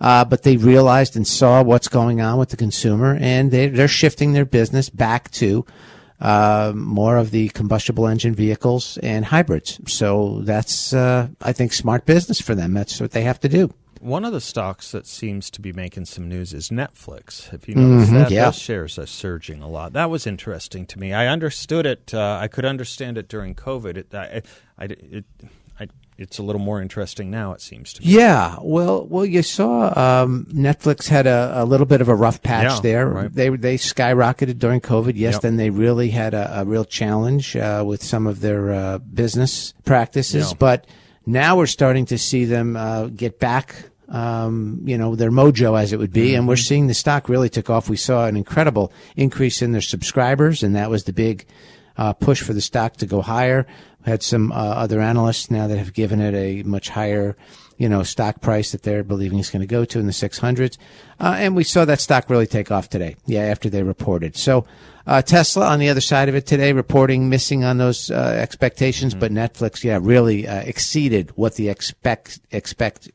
uh, 0.00 0.24
but 0.24 0.42
they 0.42 0.56
realized 0.56 1.16
and 1.16 1.26
saw 1.26 1.62
what's 1.62 1.88
going 1.88 2.20
on 2.20 2.38
with 2.38 2.50
the 2.50 2.56
consumer, 2.56 3.18
and 3.20 3.50
they, 3.50 3.68
they're 3.68 3.88
shifting 3.88 4.32
their 4.32 4.44
business 4.44 4.88
back 4.88 5.30
to 5.32 5.64
uh, 6.20 6.72
more 6.74 7.16
of 7.16 7.30
the 7.30 7.48
combustible 7.50 8.06
engine 8.06 8.34
vehicles 8.34 8.98
and 8.98 9.24
hybrids. 9.24 9.80
So 9.86 10.40
that's, 10.42 10.92
uh, 10.92 11.28
I 11.40 11.52
think, 11.52 11.72
smart 11.72 12.06
business 12.06 12.40
for 12.40 12.54
them. 12.54 12.74
That's 12.74 13.00
what 13.00 13.12
they 13.12 13.22
have 13.22 13.40
to 13.40 13.48
do. 13.48 13.72
One 14.00 14.24
of 14.24 14.32
the 14.32 14.40
stocks 14.40 14.92
that 14.92 15.06
seems 15.06 15.50
to 15.50 15.60
be 15.60 15.74
making 15.74 16.06
some 16.06 16.26
news 16.26 16.54
is 16.54 16.70
Netflix. 16.70 17.52
If 17.52 17.68
you 17.68 17.74
noticed 17.74 18.12
that? 18.12 18.30
yeah. 18.30 18.46
Those 18.46 18.58
shares 18.58 18.98
are 18.98 19.04
surging 19.04 19.60
a 19.60 19.68
lot. 19.68 19.92
That 19.92 20.08
was 20.08 20.26
interesting 20.26 20.86
to 20.86 20.98
me. 20.98 21.12
I 21.12 21.26
understood 21.26 21.84
it. 21.84 22.14
Uh, 22.14 22.38
I 22.40 22.48
could 22.48 22.64
understand 22.64 23.18
it 23.18 23.28
during 23.28 23.54
COVID. 23.54 23.98
It, 23.98 24.14
I, 24.14 24.40
I, 24.78 24.84
it, 24.84 25.26
it's 26.20 26.38
a 26.38 26.42
little 26.42 26.60
more 26.60 26.80
interesting 26.80 27.30
now. 27.30 27.52
It 27.52 27.60
seems 27.60 27.92
to 27.94 28.02
me. 28.02 28.08
Yeah, 28.12 28.56
well, 28.62 29.06
well, 29.06 29.24
you 29.26 29.42
saw 29.42 29.92
um, 30.22 30.46
Netflix 30.52 31.08
had 31.08 31.26
a, 31.26 31.62
a 31.62 31.64
little 31.64 31.86
bit 31.86 32.00
of 32.00 32.08
a 32.08 32.14
rough 32.14 32.42
patch 32.42 32.64
Yeah, 32.74 32.80
there. 32.82 33.08
right. 33.08 33.34
They 33.34 33.48
they 33.48 33.76
skyrocketed 33.76 34.58
during 34.58 34.80
COVID. 34.80 35.14
Yes, 35.16 35.34
Yep. 35.34 35.42
then 35.42 35.56
they 35.56 35.70
really 35.70 36.10
had 36.10 36.34
a, 36.34 36.60
a 36.60 36.64
real 36.64 36.84
challenge 36.84 37.56
uh, 37.56 37.82
with 37.86 38.02
some 38.02 38.26
of 38.26 38.40
their 38.40 38.72
uh, 38.72 38.98
business 38.98 39.74
practices. 39.84 40.50
Yeah. 40.50 40.56
But 40.58 40.86
now 41.26 41.56
we're 41.56 41.66
starting 41.66 42.06
to 42.06 42.18
see 42.18 42.44
them 42.44 42.76
uh, 42.76 43.06
get 43.08 43.38
back. 43.40 43.74
Um, 44.08 44.80
you 44.86 44.98
know 44.98 45.14
their 45.14 45.30
mojo, 45.30 45.80
as 45.80 45.92
it 45.92 45.98
would 46.00 46.12
be, 46.12 46.34
and 46.34 46.48
we're 46.48 46.54
Mm-hmm. 46.54 46.62
seeing 46.64 46.86
the 46.88 46.94
stock 46.94 47.28
really 47.28 47.48
took 47.48 47.70
off. 47.70 47.88
We 47.88 47.96
saw 47.96 48.26
an 48.26 48.36
incredible 48.36 48.92
increase 49.14 49.62
in 49.62 49.70
their 49.70 49.80
subscribers, 49.80 50.64
and 50.64 50.74
that 50.74 50.90
was 50.90 51.04
the 51.04 51.12
big 51.12 51.46
uh, 52.00 52.14
push 52.14 52.42
for 52.42 52.54
the 52.54 52.62
stock 52.62 52.96
to 52.96 53.06
go 53.06 53.20
higher. 53.20 53.66
We 54.04 54.10
had 54.10 54.22
some 54.22 54.50
uh, 54.52 54.54
other 54.54 55.00
analysts 55.00 55.50
now 55.50 55.66
that 55.66 55.76
have 55.76 55.92
given 55.92 56.20
it 56.20 56.34
a 56.34 56.62
much 56.66 56.88
higher, 56.88 57.36
you 57.76 57.90
know, 57.90 58.02
stock 58.02 58.40
price 58.40 58.72
that 58.72 58.82
they're 58.82 59.04
believing 59.04 59.38
it's 59.38 59.50
going 59.50 59.60
to 59.60 59.66
go 59.66 59.84
to 59.84 59.98
in 59.98 60.06
the 60.06 60.12
600s. 60.12 60.78
Uh, 61.20 61.36
and 61.38 61.54
we 61.54 61.62
saw 61.62 61.84
that 61.84 62.00
stock 62.00 62.30
really 62.30 62.46
take 62.46 62.70
off 62.70 62.88
today. 62.88 63.16
Yeah, 63.26 63.42
after 63.42 63.68
they 63.68 63.82
reported. 63.82 64.34
So 64.34 64.64
uh, 65.06 65.20
Tesla 65.20 65.66
on 65.66 65.78
the 65.78 65.90
other 65.90 66.00
side 66.00 66.30
of 66.30 66.34
it 66.34 66.46
today, 66.46 66.72
reporting 66.72 67.28
missing 67.28 67.64
on 67.64 67.76
those 67.76 68.10
uh, 68.10 68.38
expectations, 68.40 69.14
but 69.14 69.30
Netflix, 69.30 69.84
yeah, 69.84 69.98
really 70.00 70.48
uh, 70.48 70.60
exceeded 70.60 71.36
what 71.36 71.56
the 71.56 71.68
expect 71.68 72.40
expect 72.50 73.10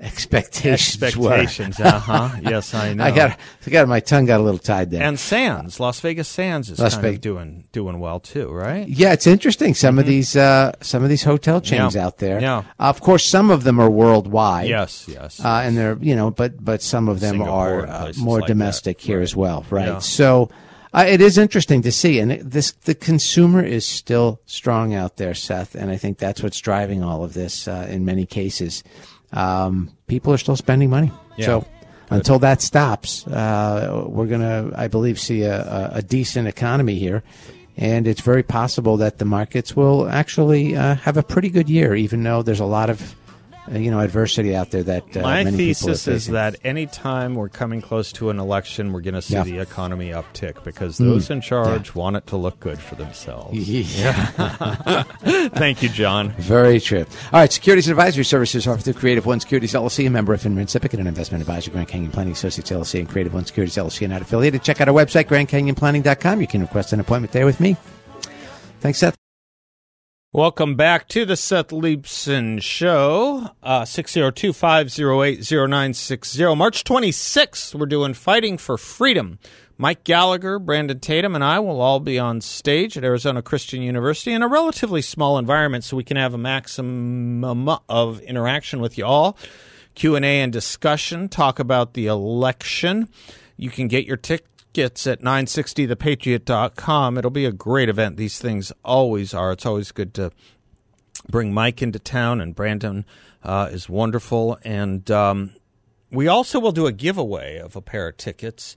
expectations. 0.00 1.02
Expectations. 1.02 1.80
uh 1.80 1.98
huh. 1.98 2.28
Yes, 2.42 2.74
I 2.74 2.92
know. 2.94 3.04
I 3.04 3.10
got, 3.10 3.38
I 3.66 3.70
got 3.70 3.88
my 3.88 4.00
tongue 4.00 4.26
got 4.26 4.40
a 4.40 4.42
little 4.42 4.58
tied 4.58 4.90
there. 4.90 5.02
and 5.02 5.18
Sands, 5.18 5.80
Las 5.80 6.00
Vegas 6.00 6.28
Sands 6.28 6.70
is 6.70 6.78
Las 6.78 6.94
kind 6.94 7.02
Vegas. 7.02 7.16
of 7.18 7.20
doing 7.22 7.64
doing 7.72 8.00
well 8.00 8.20
too, 8.20 8.50
right? 8.50 8.86
Yeah, 8.88 9.12
it's 9.12 9.26
interesting. 9.26 9.74
Some 9.74 9.98
of 9.98 10.06
these, 10.06 10.36
uh, 10.36 10.72
some 10.80 11.02
of 11.02 11.08
these 11.08 11.22
hotel 11.24 11.60
chains 11.60 11.74
Mm-hmm. 11.94 11.96
Yeah. 11.98 12.06
out 12.06 12.18
there. 12.18 12.40
Yeah. 12.40 12.62
Of 12.78 13.00
course, 13.00 13.24
some 13.26 13.50
of 13.50 13.64
them 13.64 13.80
are 13.80 13.90
worldwide. 13.90 14.68
Yes, 14.68 15.06
yes. 15.08 15.44
Uh, 15.44 15.62
and 15.64 15.76
they're, 15.76 15.98
you 16.00 16.16
know, 16.16 16.30
but 16.30 16.62
but 16.64 16.82
some 16.82 17.08
of 17.08 17.20
them 17.20 17.32
Singapore 17.36 17.86
are 17.86 17.86
uh, 17.86 18.12
more 18.18 18.40
like 18.40 18.46
domestic 18.48 18.98
that. 18.98 19.06
here 19.06 19.18
Right. 19.18 19.22
as 19.24 19.36
well, 19.36 19.64
right? 19.70 19.86
Yeah. 19.86 19.98
So 19.98 20.50
uh, 20.92 21.04
it 21.08 21.20
is 21.20 21.38
interesting 21.38 21.82
to 21.82 21.90
see, 21.90 22.20
and 22.20 22.30
it, 22.32 22.50
this 22.50 22.72
the 22.72 22.94
consumer 22.94 23.62
is 23.62 23.84
still 23.84 24.40
strong 24.46 24.94
out 24.94 25.16
there, 25.16 25.34
Seth, 25.34 25.74
and 25.74 25.90
I 25.90 25.96
think 25.96 26.18
that's 26.18 26.42
what's 26.42 26.60
driving 26.60 27.02
all 27.02 27.24
of 27.24 27.34
this. 27.34 27.66
Uh, 27.68 27.86
in 27.90 28.04
many 28.04 28.26
cases, 28.26 28.84
um, 29.34 29.90
people 30.06 30.32
are 30.32 30.38
still 30.38 30.56
spending 30.56 30.88
money. 30.88 31.12
Yeah. 31.36 31.46
So 31.46 31.66
until 32.10 32.38
that 32.38 32.62
stops, 32.62 33.26
uh, 33.26 34.04
we're 34.06 34.26
gonna, 34.26 34.70
I 34.74 34.88
believe, 34.88 35.20
see 35.20 35.42
a, 35.42 35.60
a, 35.60 35.90
a 35.96 36.02
decent 36.02 36.48
economy 36.48 36.98
here. 36.98 37.22
And 37.76 38.06
it's 38.06 38.20
very 38.20 38.44
possible 38.44 38.96
that 38.98 39.18
the 39.18 39.24
markets 39.24 39.74
will 39.74 40.08
actually 40.08 40.76
uh, 40.76 40.94
have 40.94 41.16
a 41.16 41.22
pretty 41.22 41.50
good 41.50 41.68
year, 41.68 41.94
even 41.94 42.22
though 42.22 42.40
there's 42.42 42.60
a 42.60 42.64
lot 42.64 42.88
of, 42.88 43.16
uh, 43.72 43.78
you 43.78 43.90
know, 43.90 44.00
adversity 44.00 44.54
out 44.54 44.70
there 44.70 44.82
that 44.82 45.16
uh, 45.16 45.22
My 45.22 45.44
many 45.44 45.56
people 45.56 45.90
are 45.90 45.92
thesis 45.94 46.08
is 46.08 46.26
that 46.28 46.56
anytime 46.64 47.34
we're 47.34 47.48
coming 47.48 47.80
close 47.80 48.12
to 48.12 48.30
an 48.30 48.38
election, 48.38 48.92
we're 48.92 49.00
going 49.00 49.14
to 49.14 49.22
see 49.22 49.34
Yeah. 49.34 49.44
the 49.44 49.58
economy 49.58 50.10
uptick 50.10 50.62
because 50.64 50.98
those 50.98 51.30
in 51.30 51.40
charge 51.40 51.94
want 51.94 52.16
it 52.16 52.26
to 52.28 52.36
look 52.36 52.60
good 52.60 52.78
for 52.78 52.94
themselves. 52.94 53.56
yeah. 53.68 55.02
Thank 55.54 55.82
you, 55.82 55.88
John. 55.88 56.30
Very 56.32 56.80
true. 56.80 57.06
All 57.32 57.40
right, 57.40 57.52
securities 57.52 57.88
advisory 57.88 58.24
services 58.24 58.66
offered 58.66 58.84
through 58.84 58.94
Creative 58.94 59.24
One 59.24 59.40
Securities 59.40 59.72
LLC, 59.72 60.06
a 60.06 60.10
member 60.10 60.34
of 60.34 60.42
FINRA 60.42 60.64
SIPC, 60.66 60.90
and 60.92 61.00
an 61.00 61.06
investment 61.06 61.40
advisor, 61.42 61.70
Grand 61.70 61.88
Canyon 61.88 62.10
Planning 62.12 62.32
Associates 62.32 62.70
LLC, 62.70 62.98
and 63.00 63.08
Creative 63.08 63.32
One 63.32 63.46
Securities 63.46 63.76
LLC, 63.76 64.02
and 64.02 64.12
not 64.12 64.22
affiliated. 64.22 64.62
Check 64.62 64.80
out 64.80 64.88
our 64.88 64.94
website, 64.94 65.24
GrandCanyonPlanning.com. 65.24 66.40
You 66.40 66.46
can 66.46 66.60
request 66.60 66.92
an 66.92 67.00
appointment 67.00 67.32
there 67.32 67.46
with 67.46 67.60
me. 67.60 67.76
Thanks, 68.80 68.98
Seth. 68.98 69.23
Welcome 70.34 70.74
back 70.74 71.08
to 71.10 71.24
the 71.24 71.36
Seth 71.36 71.68
Leibsohn 71.68 72.60
Show, 72.60 73.50
uh, 73.62 73.82
602-508-0960. 73.82 76.56
March 76.56 76.82
26th, 76.82 77.76
we're 77.76 77.86
doing 77.86 78.14
Fighting 78.14 78.58
for 78.58 78.76
Freedom. 78.76 79.38
Mike 79.78 80.02
Gallagher, 80.02 80.58
Brandon 80.58 80.98
Tatum, 80.98 81.36
and 81.36 81.44
I 81.44 81.60
will 81.60 81.80
all 81.80 82.00
be 82.00 82.18
on 82.18 82.40
stage 82.40 82.98
at 82.98 83.04
Arizona 83.04 83.42
Christian 83.42 83.80
University 83.80 84.32
in 84.32 84.42
a 84.42 84.48
relatively 84.48 85.02
small 85.02 85.38
environment 85.38 85.84
so 85.84 85.96
we 85.96 86.02
can 86.02 86.16
have 86.16 86.34
a 86.34 86.38
maximum 86.38 87.68
of 87.88 88.18
interaction 88.22 88.80
with 88.80 88.98
you 88.98 89.04
all. 89.04 89.38
Q&A 89.94 90.40
and 90.40 90.52
discussion, 90.52 91.28
talk 91.28 91.60
about 91.60 91.94
the 91.94 92.08
election. 92.08 93.08
You 93.56 93.70
can 93.70 93.86
get 93.86 94.04
your 94.04 94.16
tickets 94.16 94.50
at 94.78 95.22
960thepatriot.com. 95.22 97.18
It'll 97.18 97.30
be 97.30 97.44
a 97.44 97.52
great 97.52 97.88
event. 97.88 98.16
These 98.16 98.38
things 98.38 98.72
always 98.84 99.34
are. 99.34 99.52
It's 99.52 99.66
always 99.66 99.92
good 99.92 100.14
to 100.14 100.32
bring 101.28 101.52
Mike 101.52 101.82
into 101.82 101.98
town, 101.98 102.40
and 102.40 102.54
Brandon 102.54 103.04
uh, 103.42 103.68
is 103.70 103.88
wonderful. 103.88 104.58
And 104.62 105.10
um, 105.10 105.50
we 106.10 106.28
also 106.28 106.60
will 106.60 106.72
do 106.72 106.86
a 106.86 106.92
giveaway 106.92 107.58
of 107.58 107.76
a 107.76 107.80
pair 107.80 108.08
of 108.08 108.16
tickets. 108.16 108.76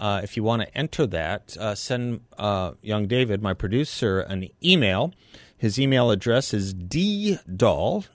Uh, 0.00 0.20
if 0.22 0.36
you 0.36 0.42
want 0.42 0.62
to 0.62 0.76
enter 0.76 1.06
that, 1.06 1.56
uh, 1.58 1.74
send 1.74 2.20
uh, 2.38 2.72
young 2.82 3.06
David, 3.06 3.42
my 3.42 3.54
producer, 3.54 4.20
an 4.20 4.48
email. 4.62 5.12
His 5.56 5.78
email 5.78 6.10
address 6.10 6.52
is 6.52 6.74
ddoll, 6.74 8.06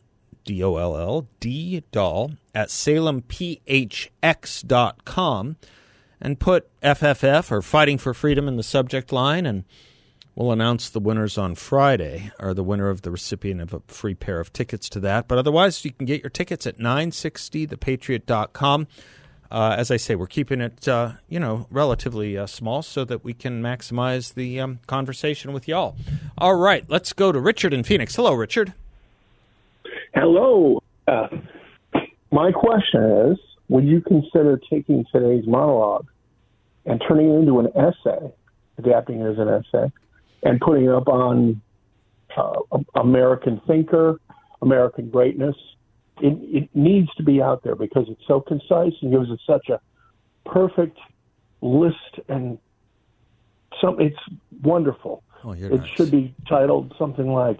D 0.43 0.63
O 0.63 0.75
L 0.75 0.97
L, 0.97 1.27
D 1.39 1.83
doll, 1.91 2.33
at 2.53 2.67
salemphx.com 2.69 5.55
and 6.21 6.39
put 6.39 6.69
FFF 6.81 7.51
or 7.51 7.61
Fighting 7.61 7.97
for 7.97 8.13
Freedom 8.13 8.47
in 8.47 8.57
the 8.57 8.63
subject 8.63 9.11
line, 9.11 9.45
and 9.45 9.63
we'll 10.35 10.51
announce 10.51 10.89
the 10.89 10.99
winners 10.99 11.37
on 11.37 11.55
Friday, 11.55 12.31
or 12.39 12.53
the 12.53 12.63
winner 12.63 12.89
of 12.89 13.03
the 13.03 13.11
recipient 13.11 13.61
of 13.61 13.73
a 13.73 13.81
free 13.87 14.15
pair 14.15 14.39
of 14.39 14.53
tickets 14.53 14.89
to 14.89 14.99
that. 15.01 15.27
But 15.27 15.37
otherwise, 15.37 15.83
you 15.85 15.91
can 15.91 16.05
get 16.05 16.23
your 16.23 16.29
tickets 16.29 16.65
at 16.65 16.77
960thepatriot.com. 16.77 18.87
Uh, 19.49 19.75
as 19.77 19.91
I 19.91 19.97
say, 19.97 20.15
we're 20.15 20.27
keeping 20.27 20.59
it, 20.59 20.87
uh, 20.87 21.13
you 21.29 21.39
know, 21.39 21.67
relatively 21.69 22.37
uh, 22.37 22.47
small 22.47 22.81
so 22.81 23.05
that 23.05 23.23
we 23.23 23.33
can 23.33 23.61
maximize 23.61 24.33
the 24.33 24.59
um, 24.59 24.79
conversation 24.87 25.53
with 25.53 25.67
y'all. 25.67 25.95
All 26.37 26.55
right, 26.55 26.83
let's 26.89 27.13
go 27.13 27.31
to 27.31 27.39
Richard 27.39 27.73
in 27.73 27.83
Phoenix. 27.83 28.15
Hello, 28.15 28.33
Richard. 28.33 28.73
Hello. 30.13 30.81
Uh, 31.07 31.27
my 32.31 32.51
question 32.51 33.31
is 33.31 33.37
Would 33.69 33.85
you 33.85 34.01
consider 34.01 34.59
taking 34.69 35.05
today's 35.11 35.45
monologue 35.45 36.07
and 36.85 37.01
turning 37.07 37.31
it 37.31 37.39
into 37.39 37.59
an 37.59 37.67
essay, 37.75 38.33
adapting 38.77 39.21
it 39.21 39.31
as 39.31 39.37
an 39.37 39.49
essay, 39.49 39.91
and 40.43 40.59
putting 40.59 40.85
it 40.85 40.91
up 40.91 41.07
on 41.07 41.61
uh, 42.35 42.77
American 42.95 43.61
Thinker, 43.67 44.19
American 44.61 45.09
Greatness? 45.09 45.55
It, 46.21 46.63
it 46.63 46.69
needs 46.73 47.13
to 47.15 47.23
be 47.23 47.41
out 47.41 47.63
there 47.63 47.75
because 47.75 48.05
it's 48.09 48.25
so 48.27 48.39
concise 48.39 48.93
and 49.01 49.11
gives 49.11 49.29
it 49.29 49.39
such 49.45 49.69
a 49.69 49.79
perfect 50.49 50.97
list 51.61 52.19
and 52.29 52.57
some 53.81 53.99
it's 53.99 54.17
wonderful. 54.63 55.23
Oh, 55.43 55.51
it 55.51 55.71
nice. 55.71 55.87
should 55.95 56.09
be 56.09 56.33
titled 56.49 56.95
something 56.97 57.31
like 57.31 57.59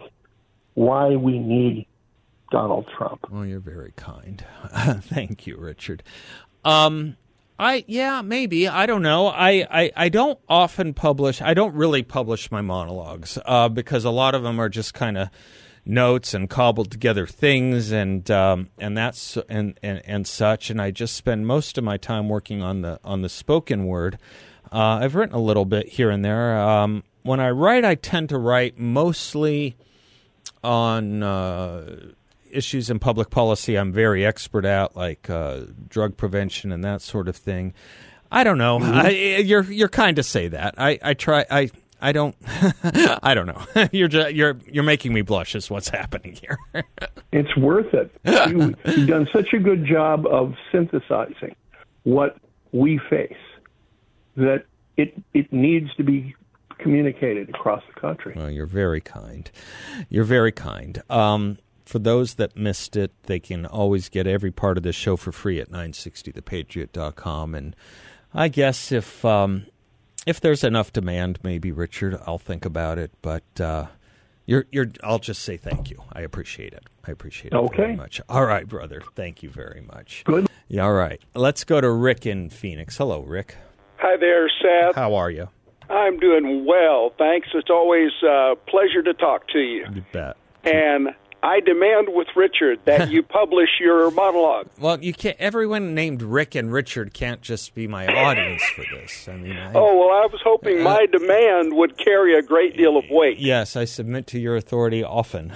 "Why 0.73 1.15
We 1.15 1.37
Need 1.37 1.85
Donald 2.51 2.87
Trump." 2.97 3.27
Well, 3.29 3.45
you're 3.45 3.59
very 3.59 3.93
kind. 3.95 4.43
Thank 5.01 5.47
you, 5.47 5.57
Richard. 5.57 6.03
Um, 6.63 7.17
I 7.59 7.85
yeah 7.87 8.21
maybe 8.21 8.67
I 8.67 8.85
don't 8.85 9.01
know. 9.01 9.27
I, 9.27 9.67
I, 9.69 9.91
I 9.95 10.09
don't 10.09 10.39
often 10.47 10.93
publish. 10.93 11.41
I 11.41 11.53
don't 11.53 11.73
really 11.73 12.03
publish 12.03 12.51
my 12.51 12.61
monologues 12.61 13.39
uh, 13.45 13.69
because 13.69 14.05
a 14.05 14.11
lot 14.11 14.35
of 14.35 14.43
them 14.43 14.59
are 14.59 14.69
just 14.69 14.93
kind 14.93 15.17
of 15.17 15.29
notes 15.85 16.33
and 16.33 16.49
cobbled 16.49 16.91
together 16.91 17.25
things 17.25 17.91
and 17.91 18.29
um, 18.29 18.69
and 18.77 18.95
that's 18.95 19.37
and, 19.49 19.79
and 19.81 20.01
and 20.05 20.27
such. 20.27 20.69
And 20.69 20.81
I 20.81 20.91
just 20.91 21.15
spend 21.15 21.47
most 21.47 21.77
of 21.77 21.83
my 21.83 21.97
time 21.97 22.29
working 22.29 22.61
on 22.61 22.81
the 22.81 22.99
on 23.03 23.21
the 23.21 23.29
spoken 23.29 23.85
word. 23.85 24.19
Uh, 24.71 24.99
I've 25.01 25.15
written 25.15 25.35
a 25.35 25.41
little 25.41 25.65
bit 25.65 25.87
here 25.87 26.11
and 26.11 26.23
there. 26.23 26.59
Um, 26.59 27.03
when 27.23 27.39
I 27.39 27.49
write, 27.49 27.85
I 27.85 27.95
tend 27.95 28.29
to 28.29 28.37
write 28.37 28.77
mostly 28.77 29.77
on 30.63 31.23
uh, 31.23 32.11
issues 32.51 32.89
in 32.89 32.99
public 32.99 33.29
policy. 33.29 33.75
I'm 33.77 33.91
very 33.91 34.25
expert 34.25 34.65
at, 34.65 34.95
like 34.95 35.29
uh, 35.29 35.61
drug 35.87 36.17
prevention 36.17 36.71
and 36.71 36.83
that 36.83 37.01
sort 37.01 37.27
of 37.27 37.35
thing. 37.35 37.73
I 38.31 38.43
don't 38.43 38.57
know. 38.57 38.79
I, 38.81 39.09
you're 39.09 39.63
you're 39.63 39.87
kind 39.87 40.15
to 40.17 40.23
say 40.23 40.49
that. 40.49 40.75
I, 40.77 40.99
I 41.01 41.13
try. 41.13 41.45
I 41.49 41.69
I 42.01 42.11
don't. 42.11 42.35
I 42.83 43.33
don't 43.33 43.47
know. 43.47 43.87
you're 43.91 44.07
just, 44.07 44.33
you're 44.33 44.57
you're 44.71 44.83
making 44.83 45.13
me 45.13 45.21
blush. 45.21 45.55
Is 45.55 45.69
what's 45.69 45.89
happening 45.89 46.33
here. 46.33 46.57
It's 47.31 47.55
worth 47.57 47.93
it. 47.93 48.11
You, 48.25 48.75
you've 48.85 49.07
done 49.07 49.27
such 49.33 49.53
a 49.53 49.59
good 49.59 49.85
job 49.85 50.25
of 50.27 50.55
synthesizing 50.71 51.55
what 52.03 52.37
we 52.71 52.99
face 53.09 53.33
that 54.35 54.65
it 54.97 55.21
it 55.33 55.51
needs 55.51 55.93
to 55.95 56.03
be 56.03 56.35
communicated 56.77 57.49
across 57.49 57.83
the 57.93 57.99
country. 57.99 58.33
Well, 58.35 58.51
you're 58.51 58.65
very 58.65 59.01
kind. 59.01 59.49
You're 60.09 60.23
very 60.23 60.51
kind. 60.51 61.01
Um, 61.09 61.57
for 61.87 61.99
those 61.99 62.35
that 62.35 62.57
missed 62.57 62.95
it, 62.95 63.11
they 63.23 63.39
can 63.39 63.65
always 63.65 64.09
get 64.09 64.27
every 64.27 64.51
part 64.51 64.77
of 64.77 64.83
the 64.83 64.91
show 64.91 65.15
for 65.15 65.31
free 65.31 65.59
at 65.59 65.69
960thepatriot.com. 65.69 67.55
And 67.55 67.75
I 68.33 68.47
guess 68.49 68.91
if 68.91 69.23
um, 69.23 69.65
if 70.25 70.41
there's 70.41 70.63
enough 70.63 70.91
demand, 70.91 71.39
maybe 71.43 71.71
Richard, 71.71 72.19
I'll 72.25 72.37
think 72.37 72.65
about 72.65 72.97
it. 72.97 73.11
But 73.21 73.61
uh, 73.61 73.87
you're 74.45 74.65
you're. 74.71 74.91
I'll 75.03 75.19
just 75.19 75.43
say 75.43 75.57
thank 75.57 75.89
you. 75.89 76.03
I 76.11 76.21
appreciate 76.21 76.73
it. 76.73 76.83
I 77.07 77.11
appreciate 77.11 77.53
it 77.53 77.75
very 77.75 77.95
much. 77.95 78.21
All 78.27 78.45
right, 78.45 78.67
brother. 78.67 79.01
Thank 79.15 79.41
you 79.41 79.49
very 79.49 79.81
much. 79.81 80.23
Good. 80.25 80.47
Yeah. 80.67 80.83
All 80.83 80.93
right. 80.93 81.21
Let's 81.33 81.63
go 81.63 81.79
to 81.79 81.89
Rick 81.89 82.25
in 82.25 82.49
Phoenix. 82.49 82.97
Hello, 82.97 83.21
Rick. 83.21 83.55
Hi 83.97 84.17
there, 84.17 84.49
Seth. 84.61 84.95
How 84.95 85.15
are 85.15 85.31
you? 85.31 85.47
I'm 85.89 86.19
doing 86.19 86.65
well, 86.65 87.13
thanks. 87.17 87.47
It's 87.53 87.69
always 87.69 88.11
a 88.21 88.55
pleasure 88.67 89.01
to 89.03 89.13
talk 89.13 89.47
to 89.49 89.59
you. 89.59 89.85
You 89.93 90.03
bet. 90.11 90.35
And 90.65 91.09
I 91.43 91.59
demand 91.59 92.07
with 92.09 92.27
Richard 92.35 92.79
that 92.85 93.09
you 93.11 93.23
publish 93.23 93.69
your 93.79 94.09
monologue. 94.11 94.67
Well, 94.79 95.01
you 95.03 95.13
can't. 95.13 95.37
Everyone 95.39 95.93
named 95.93 96.21
Rick 96.21 96.55
and 96.55 96.71
Richard 96.73 97.13
can't 97.13 97.41
just 97.41 97.73
be 97.75 97.87
my 97.87 98.07
audience 98.07 98.63
for 98.75 98.83
this. 98.93 99.27
I 99.27 99.37
mean, 99.37 99.55
I, 99.57 99.71
Oh, 99.73 99.97
well, 99.97 100.09
I 100.11 100.25
was 100.31 100.41
hoping 100.43 100.81
uh, 100.81 100.83
my 100.83 101.05
demand 101.05 101.73
would 101.75 101.97
carry 101.97 102.35
a 102.37 102.41
great 102.41 102.75
deal 102.75 102.97
of 102.97 103.05
weight. 103.09 103.37
yes, 103.39 103.75
I 103.75 103.85
submit 103.85 104.27
to 104.27 104.39
your 104.39 104.55
authority 104.55 105.03
often. 105.03 105.53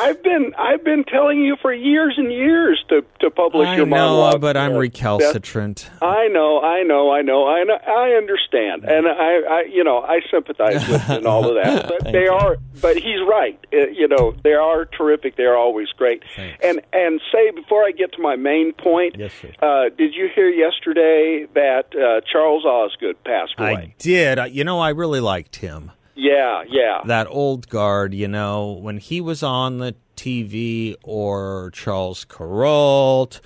I've 0.00 0.22
been 0.22 0.52
I've 0.58 0.82
been 0.84 1.04
telling 1.04 1.40
you 1.42 1.56
for 1.60 1.72
years 1.72 2.14
and 2.16 2.32
years 2.32 2.82
to 2.88 3.02
to 3.20 3.30
publish 3.30 3.68
I 3.68 3.76
your 3.76 3.86
know, 3.86 3.96
monologue. 3.96 4.40
but 4.40 4.56
I'm 4.56 4.72
uh, 4.72 4.78
recalcitrant. 4.78 5.90
I 6.00 6.28
know, 6.28 6.60
I 6.60 6.82
know, 6.82 7.10
I 7.12 7.22
know, 7.22 7.46
I 7.46 7.64
know, 7.64 7.74
I 7.74 8.10
understand, 8.16 8.84
and 8.84 9.06
I, 9.06 9.40
I, 9.48 9.62
you 9.70 9.84
know, 9.84 9.98
I 10.02 10.20
sympathize 10.30 10.86
with 10.88 11.08
and 11.10 11.26
all 11.26 11.48
of 11.48 11.62
that. 11.62 11.88
But 12.00 12.12
they 12.12 12.24
you. 12.24 12.30
are, 12.32 12.56
but 12.80 12.96
he's 12.96 13.20
right. 13.28 13.58
Uh, 13.72 13.88
you 13.88 14.08
know, 14.08 14.34
they 14.42 14.54
are 14.54 14.84
terrific. 14.86 15.36
They 15.36 15.44
are 15.44 15.56
always 15.56 15.88
great. 15.96 16.22
Thanks. 16.36 16.64
And 16.64 16.80
and 16.92 17.20
say 17.32 17.50
before 17.50 17.84
I 17.84 17.90
get 17.92 18.12
to 18.14 18.22
my 18.22 18.36
main 18.36 18.72
point, 18.72 19.16
Yes, 19.18 19.32
sir. 19.40 19.50
uh, 19.60 19.90
did 19.96 20.14
you 20.14 20.28
hear 20.34 20.48
yesterday 20.48 21.46
that 21.54 21.94
uh, 21.94 22.20
Charles 22.30 22.64
Osgood 22.64 23.22
passed 23.24 23.54
away? 23.58 23.72
I 23.72 23.94
did. 23.98 24.38
You 24.54 24.64
know, 24.64 24.78
I 24.80 24.90
really 24.90 25.20
liked 25.20 25.56
him. 25.56 25.90
Yeah, 26.22 26.64
yeah. 26.68 27.00
That 27.06 27.26
old 27.30 27.68
guard, 27.70 28.12
you 28.12 28.28
know, 28.28 28.72
when 28.72 28.98
he 28.98 29.20
was 29.22 29.42
on 29.42 29.78
the 29.78 29.94
TV 30.16 30.94
or 31.02 31.70
Charles 31.72 32.26
Kuralt 32.26 33.40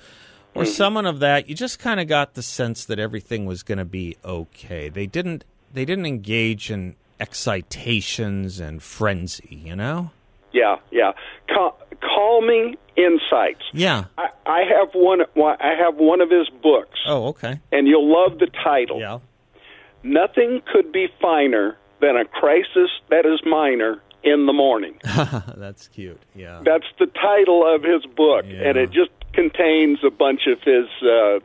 or 0.53 0.63
Mm-hmm. 0.63 0.71
someone 0.71 1.05
of 1.05 1.19
that, 1.19 1.47
you 1.47 1.55
just 1.55 1.79
kind 1.79 1.99
of 2.01 2.07
got 2.07 2.33
the 2.33 2.41
sense 2.43 2.83
that 2.85 2.99
everything 2.99 3.45
was 3.45 3.63
going 3.63 3.77
to 3.77 3.85
be 3.85 4.17
okay. 4.25 4.89
They 4.89 5.05
didn't 5.07 5.45
they 5.73 5.85
didn't 5.85 6.05
engage 6.05 6.69
in 6.71 6.95
excitations 7.19 8.59
and 8.59 8.81
frenzy, 8.83 9.61
you 9.65 9.75
know? 9.75 10.11
Yeah, 10.53 10.77
yeah. 10.91 11.11
Cal- 11.47 11.77
calming 12.01 12.75
insights. 12.95 13.61
Yeah. 13.73 14.05
I, 14.17 14.29
I 14.45 14.59
have 14.63 14.89
one. 14.93 15.21
I 15.37 15.75
have 15.77 15.95
one 15.95 16.21
of 16.21 16.29
his 16.29 16.49
books, 16.61 16.99
Oh, 17.07 17.27
okay. 17.27 17.59
and 17.71 17.87
you'll 17.87 18.09
love 18.11 18.39
the 18.39 18.47
title. 18.63 18.99
Yeah. 18.99 19.19
Nothing 20.03 20.61
could 20.71 20.91
be 20.91 21.07
finer 21.21 21.77
than 22.05 22.17
a 22.17 22.25
crisis 22.25 22.89
that 23.09 23.25
is 23.25 23.41
minor 23.45 24.01
in 24.23 24.45
the 24.45 24.53
morning. 24.53 24.95
That's 25.03 25.87
cute. 25.87 26.19
Yeah. 26.35 26.61
That's 26.65 26.85
the 26.99 27.05
title 27.07 27.63
of 27.65 27.83
his 27.83 28.05
book, 28.15 28.45
Yeah. 28.47 28.69
and 28.69 28.77
it 28.77 28.91
just 28.91 29.11
contains 29.33 29.99
a 30.05 30.09
bunch 30.11 30.41
of 30.47 30.61
his. 30.63 30.85
Uh, 31.01 31.39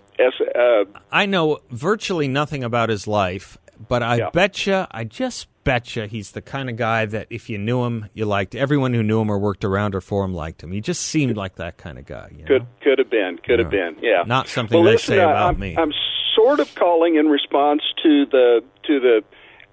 uh, 0.59 0.85
I 1.11 1.27
know 1.27 1.59
virtually 1.71 2.29
nothing 2.29 2.63
about 2.65 2.89
his 2.89 3.07
life, 3.07 3.59
but 3.89 4.03
I 4.03 4.17
Yeah. 4.17 4.31
betcha, 4.31 4.87
I 4.91 5.05
just 5.05 5.47
betcha 5.65 6.07
he's 6.07 6.33
the 6.33 6.41
kind 6.41 6.71
of 6.71 6.77
guy 6.77 7.05
that 7.07 7.27
if 7.31 7.51
you 7.51 7.59
knew 7.59 7.85
him, 7.85 8.09
you 8.15 8.25
liked. 8.25 8.55
Everyone 8.55 8.95
who 8.95 9.03
knew 9.03 9.21
him 9.21 9.31
or 9.31 9.39
worked 9.39 9.65
around 9.65 9.95
or 9.95 10.01
for 10.01 10.25
him 10.25 10.33
liked 10.35 10.63
him. 10.63 10.73
He 10.73 10.81
just 10.81 11.03
seemed 11.03 11.37
like 11.37 11.57
that 11.57 11.77
kind 11.77 11.99
of 11.99 12.07
guy. 12.07 12.29
You 12.33 12.45
know? 12.45 12.47
could 12.47 12.67
could 12.83 12.99
have 12.99 13.11
been, 13.11 13.39
could 13.45 13.59
have 13.59 13.71
been, 13.71 13.97
yeah. 14.01 14.23
Not 14.27 14.49
something 14.49 14.77
well, 14.77 14.85
they 14.85 14.93
listen, 14.93 15.17
say 15.17 15.19
about 15.21 15.55
I'm, 15.55 15.59
me. 15.61 15.77
I'm 15.77 15.93
sort 16.35 16.61
of 16.61 16.75
calling 16.75 17.17
in 17.17 17.27
response 17.29 17.83
to 18.03 18.25
the 18.27 18.63
to 18.87 19.01
the 19.01 19.23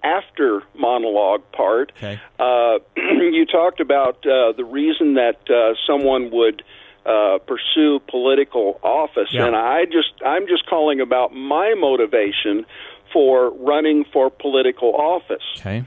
after 0.03 0.61
monologue 0.77 1.41
part. 1.51 1.91
Okay. 1.97 2.19
Uh, 2.39 2.79
you 2.97 3.45
talked 3.45 3.79
about 3.79 4.17
uh, 4.25 4.53
the 4.55 4.65
reason 4.65 5.15
that 5.15 5.39
uh, 5.49 5.75
someone 5.85 6.31
would 6.31 6.63
uh, 7.05 7.37
pursue 7.47 7.99
political 8.09 8.79
office, 8.83 9.29
Yeah. 9.31 9.47
and 9.47 9.55
I 9.55 9.85
just 9.85 10.13
I'm 10.25 10.47
just 10.47 10.65
calling 10.65 10.99
about 10.99 11.33
my 11.33 11.73
motivation 11.77 12.65
for 13.13 13.51
running 13.51 14.03
for 14.11 14.29
political 14.29 14.93
office. 14.93 15.43
Okay. 15.59 15.85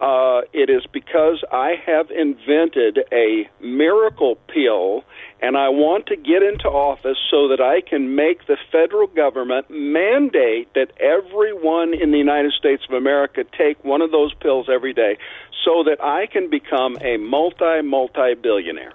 Uh, 0.00 0.42
it 0.52 0.70
is 0.70 0.86
because 0.92 1.42
I 1.50 1.74
have 1.84 2.10
invented 2.12 3.00
a 3.10 3.48
miracle 3.60 4.36
pill, 4.46 5.02
and 5.42 5.56
I 5.56 5.70
want 5.70 6.06
to 6.06 6.16
get 6.16 6.44
into 6.44 6.68
office 6.68 7.18
so 7.28 7.48
that 7.48 7.60
I 7.60 7.80
can 7.80 8.14
make 8.14 8.46
the 8.46 8.56
federal 8.70 9.08
government 9.08 9.68
mandate 9.70 10.72
that 10.74 10.92
everyone 11.00 11.94
in 11.94 12.12
the 12.12 12.18
United 12.18 12.52
States 12.52 12.84
of 12.88 12.94
America 12.94 13.44
take 13.56 13.82
one 13.84 14.00
of 14.00 14.12
those 14.12 14.32
pills 14.34 14.68
every 14.72 14.92
day, 14.92 15.18
so 15.64 15.82
that 15.82 16.00
I 16.00 16.26
can 16.26 16.48
become 16.48 16.96
a 17.00 17.16
multi 17.16 17.82
multi 17.82 18.34
billionaire. 18.34 18.92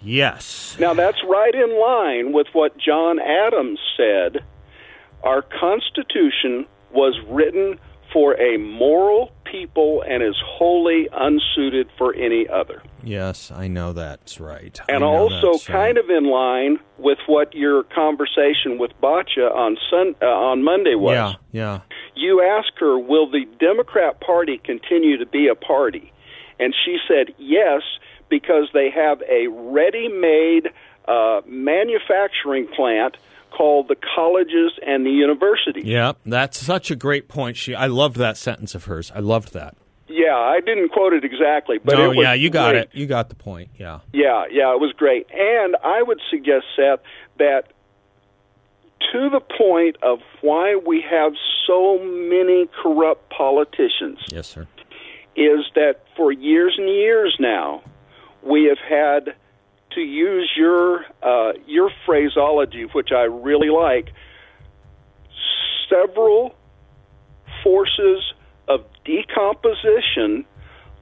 Yes. 0.00 0.76
Now, 0.80 0.94
that's 0.94 1.22
right 1.28 1.54
in 1.54 1.78
line 1.78 2.32
with 2.32 2.46
what 2.54 2.76
John 2.78 3.20
Adams 3.20 3.78
said. 3.98 4.42
Our 5.22 5.42
Constitution 5.42 6.66
was 6.90 7.14
written 7.28 7.78
for 8.12 8.34
a 8.40 8.56
moral 8.56 9.30
people 9.52 10.02
and 10.08 10.22
is 10.22 10.34
wholly 10.44 11.08
unsuited 11.12 11.88
for 11.98 12.14
any 12.14 12.48
other. 12.48 12.82
Yes, 13.04 13.52
I 13.52 13.68
know 13.68 13.92
that's 13.92 14.40
right. 14.40 14.80
And 14.88 15.04
also, 15.04 15.58
kind 15.58 15.98
of 15.98 16.08
in 16.08 16.24
line 16.24 16.78
with 16.98 17.18
what 17.26 17.54
your 17.54 17.82
conversation 17.84 18.78
with 18.78 18.92
Batya 19.02 19.54
on 19.54 19.76
Sun 19.90 20.14
uh, 20.22 20.26
on 20.26 20.64
Monday 20.64 20.94
was. 20.94 21.36
Yeah, 21.52 21.60
yeah. 21.60 21.80
You 22.16 22.42
asked 22.42 22.78
her, 22.78 22.98
"Will 22.98 23.30
the 23.30 23.44
Democrat 23.60 24.20
Party 24.20 24.58
continue 24.64 25.18
to 25.18 25.26
be 25.26 25.48
a 25.48 25.54
party?" 25.54 26.12
And 26.58 26.74
she 26.84 26.96
said, 27.06 27.34
"Yes, 27.38 27.82
because 28.28 28.68
they 28.72 28.90
have 28.90 29.20
a 29.28 29.48
ready-made 29.48 30.70
uh, 31.08 31.40
manufacturing 31.46 32.66
plant." 32.68 33.16
called 33.52 33.88
the 33.88 33.96
colleges 34.14 34.72
and 34.86 35.04
the 35.04 35.10
universities. 35.10 35.84
Yeah, 35.84 36.12
that's 36.24 36.58
such 36.58 36.90
a 36.90 36.96
great 36.96 37.28
point. 37.28 37.58
She, 37.58 37.74
I 37.74 37.86
loved 37.86 38.16
that 38.16 38.38
sentence 38.38 38.74
of 38.74 38.86
hers. 38.86 39.12
I 39.14 39.18
loved 39.18 39.52
that. 39.52 39.76
Yeah, 40.08 40.36
I 40.36 40.60
didn't 40.60 40.90
quote 40.90 41.12
it 41.12 41.24
exactly, 41.24 41.78
but 41.82 41.96
no, 41.96 42.12
yeah, 42.12 42.34
you 42.34 42.50
got 42.50 42.72
great. 42.72 42.82
it. 42.82 42.90
You 42.92 43.06
got 43.06 43.28
the 43.28 43.34
point. 43.34 43.70
Yeah, 43.78 44.00
yeah, 44.12 44.44
yeah. 44.50 44.74
It 44.74 44.80
was 44.80 44.92
great, 44.96 45.26
and 45.30 45.76
I 45.82 46.02
would 46.02 46.20
suggest, 46.30 46.66
Seth, 46.76 47.00
that 47.38 47.72
to 49.12 49.30
the 49.30 49.40
point 49.40 49.96
of 50.02 50.18
why 50.42 50.76
we 50.76 51.02
have 51.08 51.32
so 51.66 51.98
many 51.98 52.68
corrupt 52.82 53.30
politicians. 53.30 54.18
Yes, 54.28 54.48
sir. 54.48 54.66
Is 55.34 55.64
that 55.74 56.04
for 56.14 56.30
years 56.30 56.74
and 56.76 56.88
years 56.88 57.36
now, 57.40 57.82
we 58.42 58.64
have 58.64 58.78
had 58.78 59.34
to 59.94 60.00
use 60.00 60.50
your 60.56 61.04
uh, 61.22 61.52
your 61.66 61.90
phraseology, 62.06 62.86
which 62.92 63.10
I 63.12 63.22
really 63.22 63.70
like, 63.70 64.12
several 65.88 66.54
forces 67.62 68.32
of 68.68 68.84
decomposition, 69.04 70.44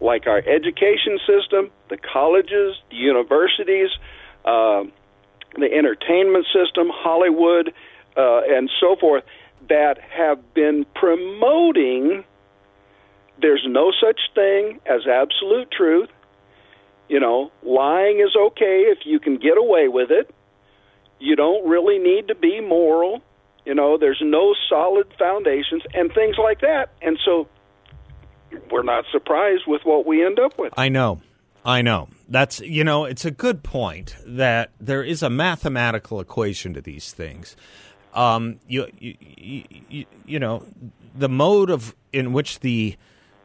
like 0.00 0.26
our 0.26 0.38
education 0.38 1.18
system, 1.26 1.70
the 1.88 1.96
colleges, 1.96 2.76
the 2.90 2.96
universities, 2.96 3.90
uh, 4.44 4.84
the 5.56 5.72
entertainment 5.72 6.46
system, 6.52 6.88
Hollywood, 6.92 7.72
uh, 8.16 8.40
and 8.48 8.70
so 8.80 8.96
forth, 8.96 9.24
that 9.68 9.98
have 10.00 10.54
been 10.54 10.86
promoting. 10.94 12.24
There's 13.40 13.64
no 13.66 13.92
such 14.00 14.20
thing 14.34 14.80
as 14.86 15.06
absolute 15.06 15.70
truth 15.70 16.08
you 17.10 17.18
know, 17.18 17.50
lying 17.64 18.20
is 18.20 18.36
okay 18.36 18.84
if 18.86 18.98
you 19.04 19.18
can 19.18 19.36
get 19.36 19.58
away 19.58 19.88
with 19.88 20.12
it. 20.12 20.32
You 21.18 21.34
don't 21.34 21.68
really 21.68 21.98
need 21.98 22.28
to 22.28 22.36
be 22.36 22.60
moral. 22.60 23.20
You 23.66 23.74
know, 23.74 23.98
there's 23.98 24.22
no 24.22 24.54
solid 24.68 25.12
foundations 25.18 25.82
and 25.92 26.12
things 26.14 26.36
like 26.38 26.60
that. 26.60 26.90
And 27.02 27.18
so 27.24 27.48
we're 28.70 28.84
not 28.84 29.04
surprised 29.10 29.64
with 29.66 29.82
what 29.82 30.06
we 30.06 30.24
end 30.24 30.38
up 30.38 30.56
with. 30.56 30.72
I 30.76 30.88
know. 30.88 31.20
I 31.64 31.82
know. 31.82 32.08
That's, 32.28 32.60
you 32.60 32.84
know, 32.84 33.06
it's 33.06 33.24
a 33.24 33.32
good 33.32 33.64
point 33.64 34.14
that 34.24 34.70
there 34.80 35.02
is 35.02 35.20
a 35.24 35.28
mathematical 35.28 36.20
equation 36.20 36.74
to 36.74 36.80
these 36.80 37.10
things. 37.12 37.56
Um, 38.14 38.60
you, 38.68 38.86
you, 38.98 39.16
you, 39.88 40.06
you 40.24 40.38
know, 40.38 40.64
the 41.14 41.28
mode 41.28 41.70
of 41.70 41.96
in 42.12 42.32
which 42.32 42.60
the 42.60 42.96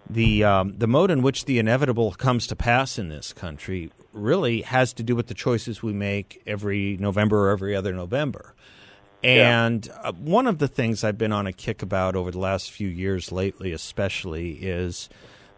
the 0.10 0.44
um, 0.44 0.76
the 0.78 0.88
mode 0.88 1.12
in 1.12 1.22
which 1.22 1.46
the 1.46 1.60
inevitable 1.60 2.12
comes 2.12 2.48
to 2.48 2.56
pass 2.56 3.00
in 3.00 3.10
this 3.10 3.34
country 3.34 3.92
really 4.14 4.62
has 4.62 4.94
to 4.94 5.04
do 5.04 5.16
with 5.16 5.28
the 5.28 5.34
choices 5.34 5.84
we 5.84 5.94
make 5.94 6.42
every 6.46 6.98
November 6.98 7.48
or 7.48 7.52
every 7.52 7.76
other 7.76 7.94
November. 7.94 8.54
And 9.24 9.86
yeah. 9.88 9.94
uh, 10.04 10.12
one 10.14 10.46
of 10.46 10.60
the 10.60 10.68
things 10.68 11.04
I've 11.04 11.18
been 11.18 11.32
on 11.32 11.48
a 11.48 11.54
kick 11.54 11.82
about 11.82 12.16
over 12.16 12.32
the 12.32 12.40
last 12.40 12.72
few 12.72 12.88
years 12.88 13.32
lately, 13.32 13.72
especially, 13.72 14.52
is 14.52 15.10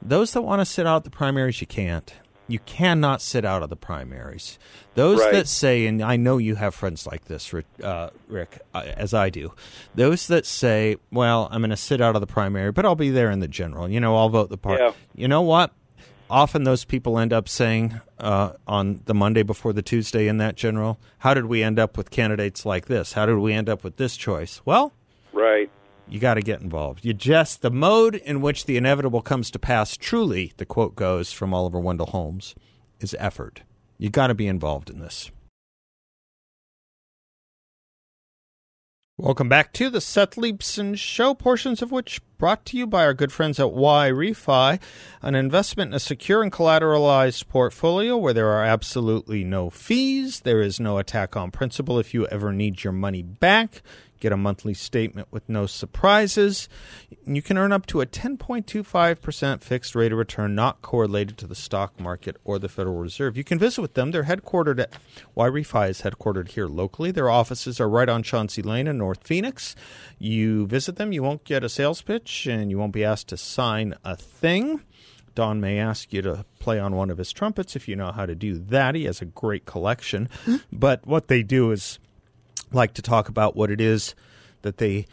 those 0.01 0.31
that 0.33 0.41
want 0.41 0.61
to 0.61 0.65
sit 0.65 0.87
out 0.87 1.03
the 1.03 1.09
primaries, 1.09 1.59
you 1.59 1.67
can't. 1.67 2.13
You 2.47 2.59
cannot 2.59 3.21
sit 3.21 3.43
out 3.43 3.61
of 3.61 3.69
the 3.69 3.75
primaries. 3.75 4.57
Those 4.95 5.19
right. 5.19 5.33
that 5.33 5.47
say, 5.47 5.85
and 5.85 6.01
I 6.01 6.15
know 6.15 6.37
you 6.37 6.55
have 6.55 6.73
friends 6.73 7.05
like 7.05 7.25
this, 7.25 7.53
uh, 7.83 8.09
Rick, 8.27 8.59
uh, 8.73 8.83
as 8.95 9.13
I 9.13 9.29
do. 9.29 9.53
Those 9.95 10.27
that 10.27 10.45
say, 10.45 10.95
"Well, 11.11 11.49
I'm 11.51 11.61
going 11.61 11.71
to 11.71 11.77
sit 11.77 12.01
out 12.01 12.15
of 12.15 12.21
the 12.21 12.27
primary, 12.27 12.71
but 12.71 12.85
I'll 12.85 12.95
be 12.95 13.09
there 13.09 13.29
in 13.29 13.39
the 13.39 13.47
general. 13.47 13.89
You 13.89 13.99
know, 13.99 14.15
I'll 14.15 14.29
vote 14.29 14.49
the 14.49 14.57
party." 14.57 14.83
Yeah. 14.83 14.93
You 15.15 15.27
know 15.27 15.41
what? 15.41 15.71
Often 16.29 16.63
those 16.63 16.83
people 16.83 17.19
end 17.19 17.31
up 17.31 17.47
saying 17.47 18.01
uh, 18.19 18.53
on 18.67 19.01
the 19.05 19.13
Monday 19.13 19.43
before 19.43 19.71
the 19.71 19.81
Tuesday 19.81 20.27
in 20.27 20.37
that 20.37 20.55
general, 20.55 20.99
"How 21.19 21.33
did 21.33 21.45
we 21.45 21.63
end 21.63 21.79
up 21.79 21.97
with 21.97 22.09
candidates 22.09 22.65
like 22.65 22.87
this? 22.87 23.13
How 23.13 23.25
did 23.25 23.37
we 23.37 23.53
end 23.53 23.69
up 23.69 23.83
with 23.83 23.97
this 23.97 24.15
choice?" 24.17 24.61
Well, 24.65 24.93
right 25.33 25.69
you 26.09 26.19
got 26.19 26.35
to 26.35 26.41
get 26.41 26.61
involved. 26.61 27.03
You 27.03 27.13
just, 27.13 27.61
the 27.61 27.71
mode 27.71 28.15
in 28.15 28.41
which 28.41 28.65
the 28.65 28.77
inevitable 28.77 29.21
comes 29.21 29.51
to 29.51 29.59
pass, 29.59 29.97
truly, 29.97 30.53
the 30.57 30.65
quote 30.65 30.95
goes 30.95 31.31
from 31.31 31.53
Oliver 31.53 31.79
Wendell 31.79 32.07
Holmes, 32.07 32.55
is 32.99 33.15
effort. 33.19 33.61
You 33.97 34.09
got 34.09 34.27
to 34.27 34.35
be 34.35 34.47
involved 34.47 34.89
in 34.89 34.99
this. 34.99 35.31
Welcome 39.19 39.49
back 39.49 39.73
to 39.73 39.89
the 39.89 39.99
Seth 39.99 40.35
Leibsohn 40.35 40.95
Show, 40.95 41.33
portions 41.33 41.81
of 41.81 41.91
which 41.91 42.21
brought 42.37 42.65
to 42.65 42.77
you 42.77 42.85
by 42.85 43.03
our 43.03 43.15
good 43.15 43.31
friends 43.31 43.59
at 43.59 43.65
YRefy, 43.65 44.79
an 45.23 45.33
investment 45.33 45.89
in 45.89 45.95
a 45.95 45.99
secure 45.99 46.43
and 46.43 46.51
collateralized 46.51 47.47
portfolio 47.47 48.15
where 48.15 48.33
there 48.33 48.49
are 48.49 48.63
absolutely 48.63 49.43
no 49.43 49.71
fees. 49.71 50.41
There 50.41 50.61
is 50.61 50.79
no 50.79 50.99
attack 50.99 51.35
on 51.35 51.49
principal 51.49 51.97
if 51.97 52.13
you 52.13 52.27
ever 52.27 52.53
need 52.53 52.83
your 52.83 52.93
money 52.93 53.23
back 53.23 53.81
get 54.19 54.31
a 54.31 54.37
monthly 54.37 54.73
statement 54.73 55.27
with 55.31 55.47
no 55.47 55.65
surprises. 55.65 56.67
You 57.25 57.41
can 57.41 57.57
earn 57.57 57.71
up 57.71 57.85
to 57.87 58.01
a 58.01 58.05
10.25% 58.05 59.61
fixed 59.61 59.95
rate 59.95 60.11
of 60.11 60.17
return 60.17 60.55
not 60.55 60.81
correlated 60.81 61.37
to 61.39 61.47
the 61.47 61.55
stock 61.55 61.99
market 61.99 62.37
or 62.43 62.59
the 62.59 62.69
Federal 62.69 62.97
Reserve. 62.97 63.37
You 63.37 63.43
can 63.43 63.59
visit 63.59 63.81
with 63.81 63.93
them. 63.93 64.11
They're 64.11 64.23
headquartered 64.23 64.79
at 64.79 64.93
YRefy 65.35 65.89
is 65.89 66.01
headquartered 66.01 66.49
here 66.49 66.67
locally. 66.67 67.11
Their 67.11 67.29
offices 67.29 67.79
are 67.79 67.89
right 67.89 68.09
on 68.09 68.23
Chauncey 68.23 68.61
Lane 68.61 68.87
in 68.87 68.97
North 68.97 69.25
Phoenix. 69.25 69.75
You 70.17 70.67
visit 70.67 70.95
them, 70.95 71.11
you 71.11 71.23
won't 71.23 71.43
get 71.43 71.63
a 71.63 71.69
sales 71.69 72.01
pitch 72.01 72.47
and 72.47 72.71
you 72.71 72.77
won't 72.77 72.93
be 72.93 73.03
asked 73.03 73.27
to 73.29 73.37
sign 73.37 73.95
a 74.03 74.15
thing. 74.15 74.81
Don 75.37 75.61
may 75.61 75.77
ask 75.77 76.11
you 76.11 76.23
to 76.23 76.45
play 76.57 76.79
on 76.79 76.95
one 76.95 77.11
of 77.11 77.19
his 77.19 77.31
trumpets 77.31 77.75
if 77.75 77.87
you 77.87 77.95
know 77.95 78.11
how 78.11 78.25
to 78.25 78.33
do 78.33 78.57
that. 78.57 78.95
He 78.95 79.05
has 79.05 79.21
a 79.21 79.25
great 79.25 79.65
collection. 79.65 80.29
Hmm? 80.45 80.55
but 80.71 81.05
what 81.05 81.27
they 81.27 81.43
do 81.43 81.69
is 81.71 81.99
like 82.71 82.93
to 82.95 83.01
talk 83.01 83.29
about 83.29 83.55
what 83.55 83.71
it 83.71 83.81
is 83.81 84.15
that 84.61 84.77
they 84.77 85.05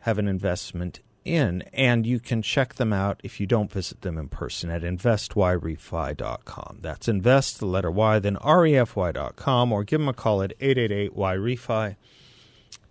have 0.00 0.18
an 0.18 0.28
investment 0.28 1.00
in. 1.24 1.62
And 1.72 2.06
you 2.06 2.20
can 2.20 2.42
check 2.42 2.74
them 2.74 2.92
out 2.92 3.20
if 3.24 3.40
you 3.40 3.46
don't 3.46 3.72
visit 3.72 4.02
them 4.02 4.18
in 4.18 4.28
person 4.28 4.70
at 4.70 4.82
investyrefy.com. 4.82 6.78
That's 6.80 7.08
invest, 7.08 7.58
the 7.58 7.66
letter 7.66 7.90
Y, 7.90 8.18
then 8.18 8.36
refy.com, 8.36 9.72
or 9.72 9.84
give 9.84 10.00
them 10.00 10.08
a 10.08 10.12
call 10.12 10.42
at 10.42 10.52
888 10.60 11.16
YREFI 11.16 11.96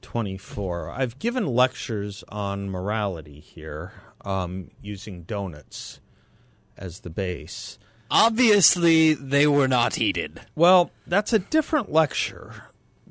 24. 0.01 0.89
I've 0.89 1.19
given 1.19 1.45
lectures 1.45 2.23
on 2.29 2.69
morality 2.69 3.39
here 3.39 3.93
um, 4.25 4.71
using 4.81 5.23
donuts 5.23 5.99
as 6.77 7.01
the 7.01 7.09
base. 7.09 7.77
Obviously, 8.11 9.13
they 9.13 9.47
were 9.47 9.67
not 9.67 9.95
heated. 9.95 10.41
Well, 10.55 10.91
that's 11.07 11.33
a 11.33 11.39
different 11.39 11.91
lecture 11.91 12.53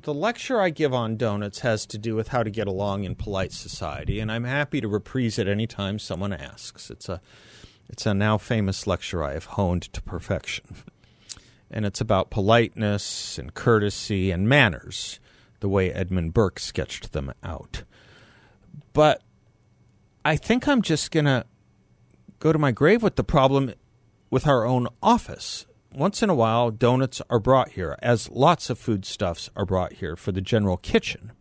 the 0.03 0.13
lecture 0.13 0.59
I 0.59 0.69
give 0.69 0.93
on 0.93 1.15
donuts 1.15 1.59
has 1.59 1.85
to 1.87 1.97
do 1.97 2.15
with 2.15 2.29
how 2.29 2.43
to 2.43 2.49
get 2.49 2.67
along 2.67 3.05
in 3.05 3.15
polite 3.15 3.53
society, 3.53 4.19
and 4.19 4.31
I'm 4.31 4.43
happy 4.43 4.81
to 4.81 4.87
reprise 4.87 5.39
it 5.39 5.47
anytime 5.47 5.97
someone 5.97 6.33
asks. 6.33 6.89
It's 6.89 7.09
a 7.09 7.21
it's 7.89 8.05
a 8.05 8.13
now 8.13 8.37
famous 8.37 8.85
lecture 8.85 9.23
I 9.23 9.33
have 9.33 9.45
honed 9.45 9.83
to 9.93 10.01
perfection. 10.01 10.65
And 11.69 11.85
it's 11.85 11.99
about 12.01 12.29
politeness 12.29 13.37
and 13.37 13.53
courtesy 13.53 14.31
and 14.31 14.47
manners, 14.47 15.19
the 15.59 15.67
way 15.67 15.91
Edmund 15.91 16.33
Burke 16.33 16.59
sketched 16.59 17.11
them 17.11 17.33
out. 17.43 17.83
But 18.93 19.21
I 20.23 20.37
think 20.37 20.67
I'm 20.67 20.81
just 20.81 21.11
going 21.11 21.25
to 21.25 21.45
go 22.39 22.53
to 22.53 22.59
my 22.59 22.71
grave 22.71 23.03
with 23.03 23.15
the 23.15 23.23
problem 23.23 23.73
with 24.29 24.47
our 24.47 24.65
own 24.65 24.87
office 25.01 25.65
once 25.95 26.23
in 26.23 26.29
a 26.29 26.35
while, 26.35 26.71
donuts 26.71 27.21
are 27.29 27.39
brought 27.39 27.69
here, 27.69 27.97
as 28.01 28.29
lots 28.29 28.69
of 28.69 28.79
foodstuffs 28.79 29.49
are 29.55 29.65
brought 29.65 29.93
here 29.93 30.15
for 30.15 30.31
the 30.31 30.41
general 30.41 30.77
kitchen. 30.77 31.31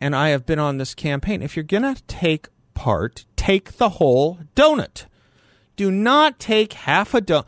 And 0.00 0.14
I 0.14 0.30
have 0.30 0.44
been 0.44 0.58
on 0.58 0.78
this 0.78 0.94
campaign. 0.94 1.42
If 1.42 1.56
you're 1.56 1.64
going 1.64 1.94
to 1.94 2.02
take 2.04 2.48
part, 2.74 3.24
take 3.36 3.78
the 3.78 3.90
whole 3.90 4.40
donut. 4.54 5.06
Do 5.76 5.90
not 5.90 6.38
take 6.38 6.72
half 6.74 7.14
a 7.14 7.20
donut. 7.20 7.46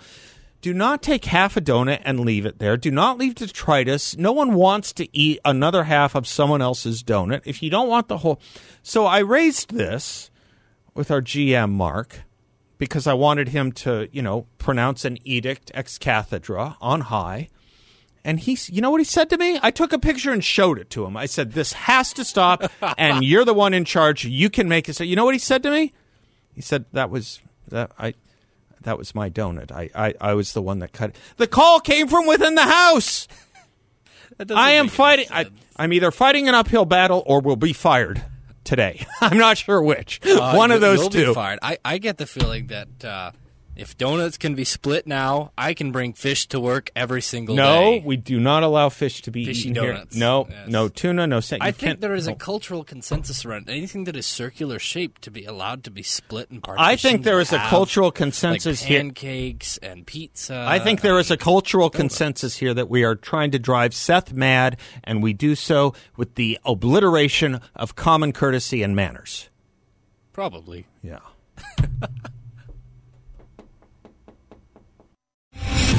Do 0.61 0.75
not 0.75 1.03
take 1.03 1.27
half 1.27 1.57
a 1.57 1.61
donut 1.61 2.03
and 2.05 2.21
leave 2.21 2.45
it 2.45 2.59
there. 2.59 2.77
Do 2.77 2.91
not 2.91 3.17
leave 3.17 3.37
detritus. 3.37 4.17
No 4.17 4.33
one 4.33 4.55
wants 4.55 4.93
to 4.95 5.17
eat 5.17 5.39
another 5.45 5.85
half 5.85 6.17
of 6.17 6.27
someone 6.27 6.61
else's 6.61 7.03
donut. 7.03 7.43
If 7.45 7.63
you 7.63 7.71
don't 7.71 7.89
want 7.89 8.09
the 8.09 8.19
whole. 8.19 8.41
So 8.83 9.07
I 9.07 9.21
raised 9.21 9.71
this 9.71 10.31
with 10.95 11.13
our 11.13 11.23
GM, 11.23 11.71
Mark, 11.71 12.23
because 12.79 13.07
I 13.07 13.15
wanted 13.15 13.49
him 13.49 13.73
to, 13.73 14.09
you 14.13 14.23
know, 14.23 14.47
pronounce 14.59 15.05
an 15.05 15.19
edict 15.25 15.71
ex 15.75 15.99
cathedra 15.99 16.77
on 16.81 17.03
high 17.03 17.49
And 18.25 18.41
he's, 18.41 18.69
you 18.71 18.81
know 18.81 18.91
what 18.91 19.01
he 19.01 19.05
said 19.05 19.31
to 19.31 19.39
me? 19.39 19.59
I 19.63 19.71
took 19.71 19.93
a 19.93 19.99
picture 19.99 20.33
and 20.33 20.45
showed 20.45 20.79
it 20.79 20.91
to 20.91 21.05
him. 21.05 21.17
I 21.17 21.27
said, 21.27 21.53
"This 21.53 21.73
has 21.73 22.13
to 22.15 22.25
stop, 22.25 22.71
and 22.99 23.25
you're 23.25 23.45
the 23.45 23.55
one 23.55 23.75
in 23.75 23.85
charge. 23.85 24.25
You 24.25 24.51
can 24.51 24.69
make 24.69 24.89
it." 24.89 24.97
So, 24.97 25.05
you 25.05 25.17
know 25.17 25.25
what 25.25 25.35
he 25.35 25.39
said 25.39 25.63
to 25.63 25.71
me? 25.71 25.93
He 26.53 26.61
said 26.61 26.85
that 26.93 27.11
was 27.11 27.41
that 27.69 27.93
I 27.99 28.15
that 28.83 28.99
was 28.99 29.15
my 29.15 29.31
donut. 29.31 29.73
I 29.73 29.91
I, 29.95 30.15
I 30.21 30.35
was 30.35 30.53
the 30.53 30.63
one 30.63 30.81
that 30.81 30.93
cut. 30.93 31.11
It. 31.11 31.17
The 31.37 31.47
call 31.47 31.81
came 31.81 32.09
from 32.09 32.27
within 32.27 32.55
the 32.55 32.67
house. 32.67 33.29
I 34.55 34.73
am 34.73 34.89
fighting. 34.89 35.27
I, 35.31 35.47
I'm 35.77 35.93
either 35.93 36.11
fighting 36.11 36.49
an 36.49 36.55
uphill 36.55 36.85
battle 36.85 37.23
or 37.27 37.41
will 37.41 37.57
be 37.57 37.73
fired 37.73 38.25
today. 38.69 39.05
I'm 39.21 39.39
not 39.39 39.59
sure 39.59 39.83
which. 39.83 40.21
Uh, 40.25 40.55
one 40.55 40.71
of 40.71 40.81
those 40.81 41.09
two. 41.09 41.35
I, 41.37 41.79
I 41.85 41.99
get 41.99 42.19
the 42.19 42.27
feeling 42.27 42.69
that 42.69 43.05
uh, 43.05 43.33
if 43.79 43.97
donuts 43.97 44.37
can 44.37 44.55
be 44.55 44.65
split 44.65 45.07
now, 45.07 45.53
I 45.57 45.73
can 45.73 45.93
bring 45.93 46.13
fish 46.13 46.47
to 46.49 46.59
work 46.61 46.91
every 46.97 47.23
single 47.23 47.55
No, 47.55 47.63
day. 47.65 47.99
No, 48.01 48.07
we 48.07 48.17
do 48.17 48.39
not 48.41 48.63
allow 48.63 48.89
fish 48.89 49.23
to 49.23 49.31
be 49.31 49.45
Fishy 49.47 49.71
eaten 49.71 49.85
donuts. 49.85 50.15
here. 50.17 50.21
No, 50.21 50.47
Yes. 50.51 50.69
no 50.69 50.89
tuna, 50.89 51.27
no. 51.27 51.41
Sa- 51.41 51.57
I 51.61 51.71
think 51.71 52.01
there 52.01 52.15
is 52.15 52.27
a 52.27 52.35
cultural 52.35 52.83
consensus 52.85 53.45
around 53.45 53.71
anything 53.71 54.05
that 54.05 54.17
is 54.17 54.27
circular 54.27 54.79
shaped 54.79 55.23
to 55.23 55.31
be 55.31 55.45
allowed 55.45 55.85
to 55.85 55.91
be 55.91 56.03
split 56.03 56.51
and 56.51 56.63
I 56.77 56.97
think 56.97 57.23
there 57.23 57.41
is 57.41 57.53
a 57.53 57.59
have, 57.59 57.71
cultural 57.71 58.09
like 58.09 58.15
consensus 58.17 58.83
here. 58.83 59.01
pancakes 59.01 59.79
and 59.79 60.05
pizza. 60.07 60.67
I 60.69 60.79
think 60.81 61.01
there 61.01 61.19
is 61.19 61.31
a 61.31 61.37
cultural 61.37 61.89
donuts. 61.89 61.97
consensus 62.19 62.57
here 62.57 62.75
that 62.75 62.91
we 62.91 63.05
are 63.05 63.15
trying 63.15 63.53
to 63.53 63.59
drive 63.59 63.95
Seth 63.95 64.33
mad, 64.33 64.79
and 65.05 65.23
we 65.23 65.33
do 65.33 65.55
so 65.55 65.95
with 66.17 66.35
the 66.35 66.59
obliteration 66.65 67.61
of 67.77 67.95
common 67.95 68.33
courtesy 68.33 68.83
and 68.83 68.97
manners. 68.97 69.49
probably. 70.33 70.87
Yeah. 71.03 71.19